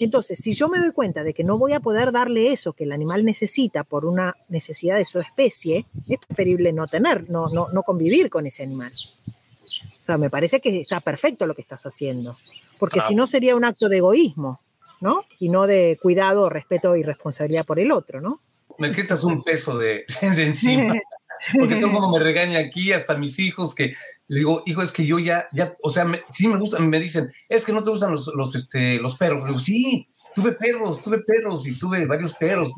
Entonces, 0.05 0.39
si 0.39 0.53
yo 0.53 0.67
me 0.67 0.79
doy 0.79 0.91
cuenta 0.91 1.23
de 1.23 1.31
que 1.31 1.43
no 1.43 1.59
voy 1.59 1.73
a 1.73 1.79
poder 1.79 2.11
darle 2.11 2.51
eso 2.51 2.73
que 2.73 2.85
el 2.85 2.91
animal 2.91 3.23
necesita 3.23 3.83
por 3.83 4.05
una 4.05 4.35
necesidad 4.49 4.97
de 4.97 5.05
su 5.05 5.19
especie, 5.19 5.85
es 6.09 6.17
preferible 6.25 6.73
no 6.73 6.87
tener, 6.87 7.29
no, 7.29 7.49
no, 7.49 7.69
no 7.71 7.83
convivir 7.83 8.31
con 8.31 8.47
ese 8.47 8.63
animal. 8.63 8.91
O 9.27 10.03
sea, 10.03 10.17
me 10.17 10.31
parece 10.31 10.59
que 10.59 10.81
está 10.81 11.01
perfecto 11.01 11.45
lo 11.45 11.53
que 11.53 11.61
estás 11.61 11.85
haciendo, 11.85 12.37
porque 12.79 12.99
si 13.01 13.13
no 13.13 13.27
sería 13.27 13.55
un 13.55 13.63
acto 13.63 13.89
de 13.89 13.97
egoísmo, 13.97 14.59
¿no? 15.01 15.23
Y 15.37 15.49
no 15.49 15.67
de 15.67 15.99
cuidado, 16.01 16.49
respeto 16.49 16.95
y 16.95 17.03
responsabilidad 17.03 17.63
por 17.63 17.79
el 17.79 17.91
otro, 17.91 18.21
¿no? 18.21 18.41
Me 18.79 18.91
quitas 18.91 19.23
un 19.23 19.43
peso 19.43 19.77
de, 19.77 20.05
de 20.21 20.43
encima. 20.43 20.95
Porque 21.57 21.75
todo 21.75 21.87
el 21.87 21.93
mundo 21.93 22.11
me 22.17 22.19
regaña 22.19 22.59
aquí, 22.59 22.91
hasta 22.93 23.17
mis 23.17 23.39
hijos, 23.39 23.75
que 23.75 23.93
le 24.27 24.39
digo, 24.39 24.63
hijo, 24.65 24.81
es 24.81 24.91
que 24.91 25.05
yo 25.05 25.19
ya, 25.19 25.47
ya, 25.51 25.73
o 25.81 25.89
sea, 25.89 26.09
sí 26.29 26.47
me 26.47 26.57
gustan, 26.57 26.89
me 26.89 26.99
dicen, 26.99 27.31
es 27.49 27.65
que 27.65 27.73
no 27.73 27.83
te 27.83 27.89
gustan 27.89 28.11
los, 28.11 28.31
los, 28.35 28.55
este, 28.55 28.97
los 28.99 29.17
perros. 29.17 29.41
Le 29.41 29.47
digo, 29.47 29.59
sí, 29.59 30.07
tuve 30.33 30.53
perros, 30.53 31.03
tuve 31.03 31.19
perros 31.19 31.67
y 31.67 31.77
tuve 31.77 32.05
varios 32.05 32.35
perros, 32.35 32.71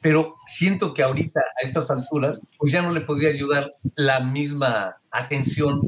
pero 0.00 0.36
siento 0.46 0.94
que 0.94 1.02
ahorita, 1.02 1.40
a 1.40 1.66
estas 1.66 1.90
alturas, 1.90 2.42
pues 2.56 2.72
ya 2.72 2.80
no 2.82 2.92
le 2.92 3.02
podría 3.02 3.30
ayudar 3.30 3.74
la 3.96 4.20
misma 4.20 4.96
atención 5.10 5.82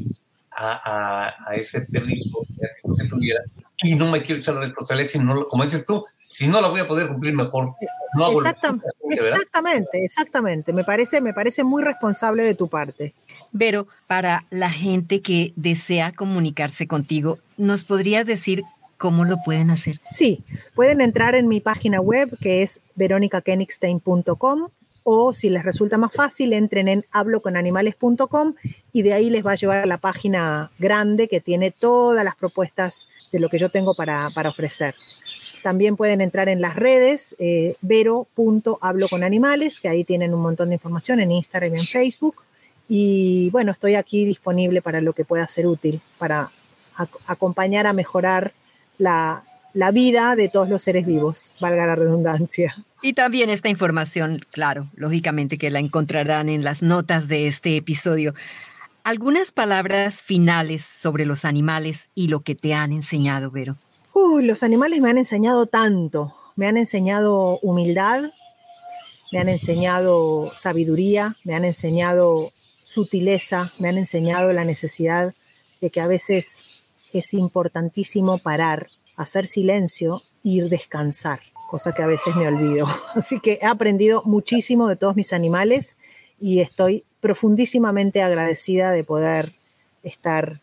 a, 0.50 1.32
a, 1.48 1.54
ese 1.54 1.82
perrito 1.82 2.40
que 2.98 3.08
tuviera. 3.08 3.40
Y 3.82 3.94
no 3.94 4.10
me 4.10 4.22
quiero 4.22 4.40
echar 4.40 4.54
la 4.54 4.62
responsabilidad, 4.62 5.10
si 5.10 5.18
no, 5.18 5.48
como 5.48 5.64
dices 5.64 5.84
tú, 5.86 6.04
si 6.26 6.48
no 6.48 6.60
la 6.60 6.68
voy 6.68 6.80
a 6.80 6.88
poder 6.88 7.08
cumplir 7.08 7.34
mejor. 7.34 7.74
No 8.14 8.32
exactamente, 8.32 8.86
exactamente, 9.10 10.04
exactamente. 10.04 10.72
Me 10.72 10.84
parece, 10.84 11.20
me 11.20 11.34
parece 11.34 11.64
muy 11.64 11.82
responsable 11.82 12.42
de 12.44 12.54
tu 12.54 12.68
parte. 12.68 13.14
Pero 13.56 13.86
para 14.06 14.44
la 14.50 14.70
gente 14.70 15.20
que 15.20 15.52
desea 15.56 16.12
comunicarse 16.12 16.86
contigo, 16.86 17.38
¿nos 17.56 17.84
podrías 17.84 18.26
decir 18.26 18.64
cómo 18.96 19.24
lo 19.24 19.36
pueden 19.44 19.70
hacer? 19.70 20.00
Sí, 20.10 20.44
pueden 20.74 21.00
entrar 21.00 21.34
en 21.34 21.48
mi 21.48 21.60
página 21.60 22.00
web 22.00 22.36
que 22.40 22.62
es 22.62 22.80
veronicakenigstein.com 22.94 24.68
o 25.04 25.32
si 25.32 25.50
les 25.50 25.64
resulta 25.64 25.98
más 25.98 26.12
fácil, 26.12 26.52
entren 26.52 26.88
en 26.88 27.04
habloconanimales.com 27.10 28.54
y 28.92 29.02
de 29.02 29.12
ahí 29.12 29.30
les 29.30 29.44
va 29.44 29.52
a 29.52 29.56
llevar 29.56 29.78
a 29.78 29.86
la 29.86 29.98
página 29.98 30.70
grande 30.78 31.28
que 31.28 31.40
tiene 31.40 31.70
todas 31.70 32.24
las 32.24 32.36
propuestas 32.36 33.08
de 33.32 33.40
lo 33.40 33.48
que 33.48 33.58
yo 33.58 33.68
tengo 33.68 33.94
para, 33.94 34.28
ofrecer. 34.48 34.94
También 35.62 35.96
pueden 35.96 36.20
entrar 36.20 36.48
en 36.48 36.60
las 36.60 36.76
redes, 36.76 37.36
eh, 37.38 37.76
vero.habloconanimales, 37.80 39.80
que 39.80 39.88
ahí 39.88 40.04
tienen 40.04 40.34
un 40.34 40.40
montón 40.40 40.68
de 40.68 40.74
información 40.74 41.20
en 41.20 41.30
Instagram 41.30 41.76
y 41.76 41.80
en 41.80 41.86
Facebook. 41.86 42.36
Y 42.88 43.50
bueno, 43.50 43.72
estoy 43.72 43.94
aquí 43.94 44.24
disponible 44.24 44.82
para 44.82 45.00
lo 45.00 45.12
que 45.12 45.24
pueda 45.24 45.46
ser 45.46 45.66
útil, 45.66 46.00
para 46.18 46.50
acompañar 47.26 47.86
a 47.86 47.92
mejorar 47.92 48.52
la, 48.98 49.44
la 49.74 49.90
vida 49.90 50.36
de 50.36 50.48
todos 50.48 50.68
los 50.68 50.82
seres 50.82 51.06
vivos, 51.06 51.56
valga 51.60 51.86
la 51.86 51.94
redundancia. 51.94 52.76
Y 53.00 53.14
también 53.14 53.50
esta 53.50 53.68
información, 53.68 54.40
claro, 54.50 54.88
lógicamente 54.94 55.58
que 55.58 55.70
la 55.70 55.78
encontrarán 55.78 56.48
en 56.48 56.62
las 56.62 56.82
notas 56.82 57.28
de 57.28 57.48
este 57.48 57.76
episodio. 57.76 58.34
Algunas 59.02 59.50
palabras 59.50 60.22
finales 60.22 60.84
sobre 60.84 61.26
los 61.26 61.44
animales 61.44 62.08
y 62.14 62.28
lo 62.28 62.40
que 62.40 62.54
te 62.54 62.74
han 62.74 62.92
enseñado, 62.92 63.50
Vero. 63.50 63.76
Uy, 64.14 64.44
los 64.44 64.62
animales 64.62 65.00
me 65.00 65.10
han 65.10 65.18
enseñado 65.18 65.66
tanto. 65.66 66.36
Me 66.54 66.68
han 66.68 66.76
enseñado 66.76 67.58
humildad, 67.62 68.24
me 69.32 69.38
han 69.38 69.48
enseñado 69.48 70.52
sabiduría, 70.54 71.34
me 71.44 71.54
han 71.54 71.64
enseñado 71.64 72.52
sutileza, 72.84 73.72
me 73.78 73.88
han 73.88 73.96
enseñado 73.96 74.52
la 74.52 74.64
necesidad 74.64 75.34
de 75.80 75.90
que 75.90 76.00
a 76.00 76.06
veces 76.06 76.82
es 77.12 77.32
importantísimo 77.32 78.38
parar, 78.38 78.90
hacer 79.22 79.46
silencio 79.46 80.22
ir 80.42 80.68
descansar, 80.68 81.40
cosa 81.70 81.92
que 81.92 82.02
a 82.02 82.06
veces 82.06 82.36
me 82.36 82.46
olvido. 82.46 82.86
Así 83.14 83.40
que 83.40 83.58
he 83.62 83.66
aprendido 83.66 84.22
muchísimo 84.24 84.88
de 84.88 84.96
todos 84.96 85.16
mis 85.16 85.32
animales 85.32 85.98
y 86.38 86.60
estoy 86.60 87.04
profundísimamente 87.20 88.22
agradecida 88.22 88.90
de 88.90 89.04
poder 89.04 89.54
estar 90.02 90.60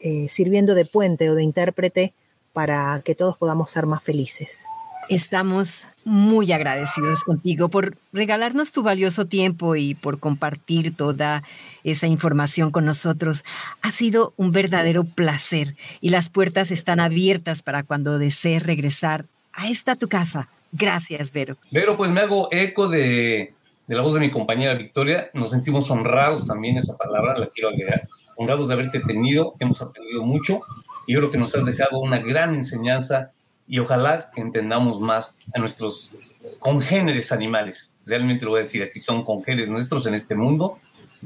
eh, 0.00 0.28
sirviendo 0.28 0.74
de 0.74 0.84
puente 0.84 1.30
o 1.30 1.34
de 1.34 1.42
intérprete 1.42 2.12
para 2.52 3.00
que 3.04 3.14
todos 3.14 3.36
podamos 3.36 3.70
ser 3.70 3.86
más 3.86 4.02
felices. 4.02 4.66
Estamos 5.12 5.86
muy 6.06 6.52
agradecidos 6.52 7.22
contigo 7.22 7.68
por 7.68 7.98
regalarnos 8.14 8.72
tu 8.72 8.82
valioso 8.82 9.26
tiempo 9.26 9.76
y 9.76 9.94
por 9.94 10.18
compartir 10.18 10.96
toda 10.96 11.42
esa 11.84 12.06
información 12.06 12.70
con 12.70 12.86
nosotros. 12.86 13.44
Ha 13.82 13.90
sido 13.90 14.32
un 14.38 14.52
verdadero 14.52 15.04
placer 15.04 15.76
y 16.00 16.08
las 16.08 16.30
puertas 16.30 16.70
están 16.70 16.98
abiertas 16.98 17.62
para 17.62 17.82
cuando 17.82 18.18
desees 18.18 18.62
regresar 18.62 19.26
a 19.52 19.68
esta 19.68 19.96
tu 19.96 20.08
casa. 20.08 20.48
Gracias, 20.72 21.30
Vero. 21.30 21.58
Vero, 21.70 21.98
pues 21.98 22.10
me 22.10 22.22
hago 22.22 22.48
eco 22.50 22.88
de, 22.88 23.52
de 23.86 23.94
la 23.94 24.00
voz 24.00 24.14
de 24.14 24.20
mi 24.20 24.30
compañera 24.30 24.72
Victoria. 24.72 25.28
Nos 25.34 25.50
sentimos 25.50 25.90
honrados 25.90 26.46
también, 26.46 26.78
esa 26.78 26.96
palabra 26.96 27.36
la 27.36 27.48
quiero 27.48 27.68
agregar. 27.68 28.08
Honrados 28.36 28.68
de 28.68 28.74
haberte 28.74 29.00
tenido, 29.00 29.52
hemos 29.60 29.82
aprendido 29.82 30.22
mucho 30.22 30.62
y 31.06 31.12
yo 31.12 31.18
creo 31.18 31.30
que 31.30 31.36
nos 31.36 31.54
has 31.54 31.66
dejado 31.66 31.98
una 31.98 32.18
gran 32.18 32.54
enseñanza 32.54 33.32
y 33.72 33.78
ojalá 33.78 34.30
entendamos 34.36 35.00
más 35.00 35.38
a 35.54 35.58
nuestros 35.58 36.14
congéneres 36.58 37.32
animales. 37.32 37.96
Realmente 38.04 38.44
lo 38.44 38.50
voy 38.50 38.60
a 38.60 38.64
decir 38.64 38.82
así, 38.82 39.00
son 39.00 39.24
congéneres 39.24 39.70
nuestros 39.70 40.06
en 40.06 40.12
este 40.12 40.34
mundo. 40.34 40.78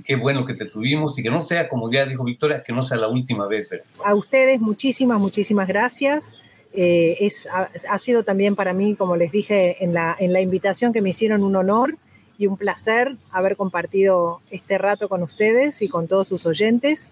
qué 0.05 0.15
bueno 0.15 0.47
que 0.47 0.55
te 0.55 0.65
tuvimos 0.67 1.19
y 1.19 1.25
que 1.25 1.31
no 1.31 1.43
sea, 1.43 1.69
como 1.69 1.91
ya 1.91 2.07
dijo 2.07 2.23
Victoria, 2.23 2.63
que 2.63 2.73
no 2.73 2.83
sea 2.83 2.99
la 2.99 3.09
última 3.09 3.49
vez. 3.49 3.69
A 4.05 4.15
ustedes 4.15 4.61
muchísimas, 4.61 5.19
muchísimas 5.19 5.67
gracias. 5.67 6.37
Eh, 6.73 7.17
es, 7.19 7.49
ha, 7.51 7.99
sido 7.99 8.23
también 8.23 8.55
para 8.55 8.73
mí, 8.73 8.95
como 8.95 9.17
les 9.17 9.33
dije 9.33 9.83
en 9.83 9.93
la, 9.93 10.15
en 10.17 10.33
la 10.33 10.41
invitación 10.41 10.93
que 10.93 11.03
me 11.03 11.09
hicieron, 11.09 11.43
un 11.43 11.57
honor 11.57 11.99
y 12.39 12.47
un 12.47 12.57
placer 12.57 13.17
haber 13.33 13.57
compartido 13.57 14.39
este 14.53 14.79
rato 14.79 15.09
con 15.09 15.25
ustedes 15.25 15.83
y 15.83 15.89
con 15.89 16.07
todos 16.07 16.29
sus 16.29 16.47
oyentes. 16.47 17.11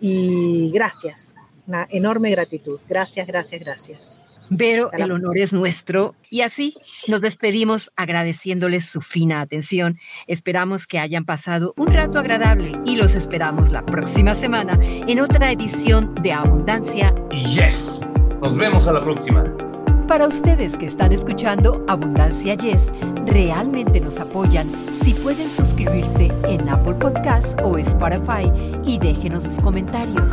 Y 0.00 0.70
gracias, 0.72 1.34
una 1.66 1.88
enorme 1.90 2.30
gratitud. 2.30 2.78
Gracias, 2.88 3.26
gracias, 3.26 3.60
gracias. 3.60 4.22
Pero 4.56 4.92
el 4.92 5.10
honor 5.10 5.38
es 5.38 5.52
nuestro 5.52 6.14
y 6.30 6.42
así 6.42 6.74
nos 7.08 7.20
despedimos 7.20 7.90
agradeciéndoles 7.96 8.86
su 8.86 9.00
fina 9.00 9.40
atención. 9.40 9.98
Esperamos 10.26 10.86
que 10.86 10.98
hayan 10.98 11.24
pasado 11.24 11.74
un 11.76 11.88
rato 11.88 12.18
agradable 12.18 12.72
y 12.84 12.96
los 12.96 13.14
esperamos 13.14 13.70
la 13.70 13.84
próxima 13.84 14.34
semana 14.34 14.78
en 14.82 15.20
otra 15.20 15.50
edición 15.52 16.14
de 16.22 16.32
Abundancia. 16.32 17.14
Yes. 17.30 18.00
Nos 18.40 18.56
vemos 18.56 18.86
a 18.86 18.92
la 18.92 19.02
próxima. 19.02 19.44
Para 20.06 20.28
ustedes 20.28 20.78
que 20.78 20.86
están 20.86 21.10
escuchando 21.10 21.84
Abundancia 21.88 22.54
Yes, 22.54 22.92
realmente 23.26 24.00
nos 24.00 24.20
apoyan 24.20 24.70
si 24.94 25.14
pueden 25.14 25.50
suscribirse 25.50 26.30
en 26.48 26.68
Apple 26.68 26.94
Podcasts 26.94 27.56
o 27.64 27.76
Spotify 27.76 28.52
y 28.84 28.98
déjenos 28.98 29.42
sus 29.42 29.58
comentarios. 29.60 30.32